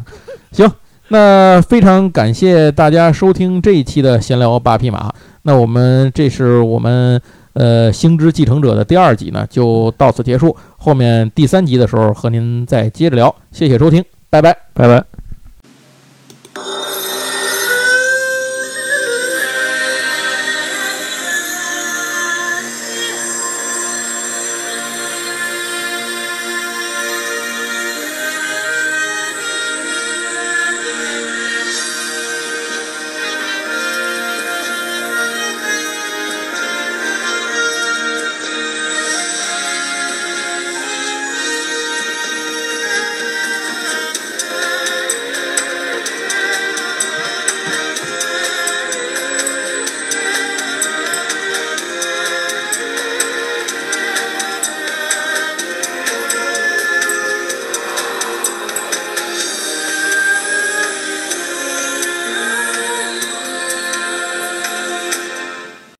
[0.52, 0.70] 行。
[1.08, 5.12] 那非常感谢大家收听这一期的闲聊八匹马。
[5.42, 7.20] 那我们这是我们
[7.54, 10.54] 呃《星之继承者》的第二集呢，就到此结束。
[10.76, 13.34] 后面第三集的时候和您再接着聊。
[13.50, 15.23] 谢谢收听，拜拜，拜拜。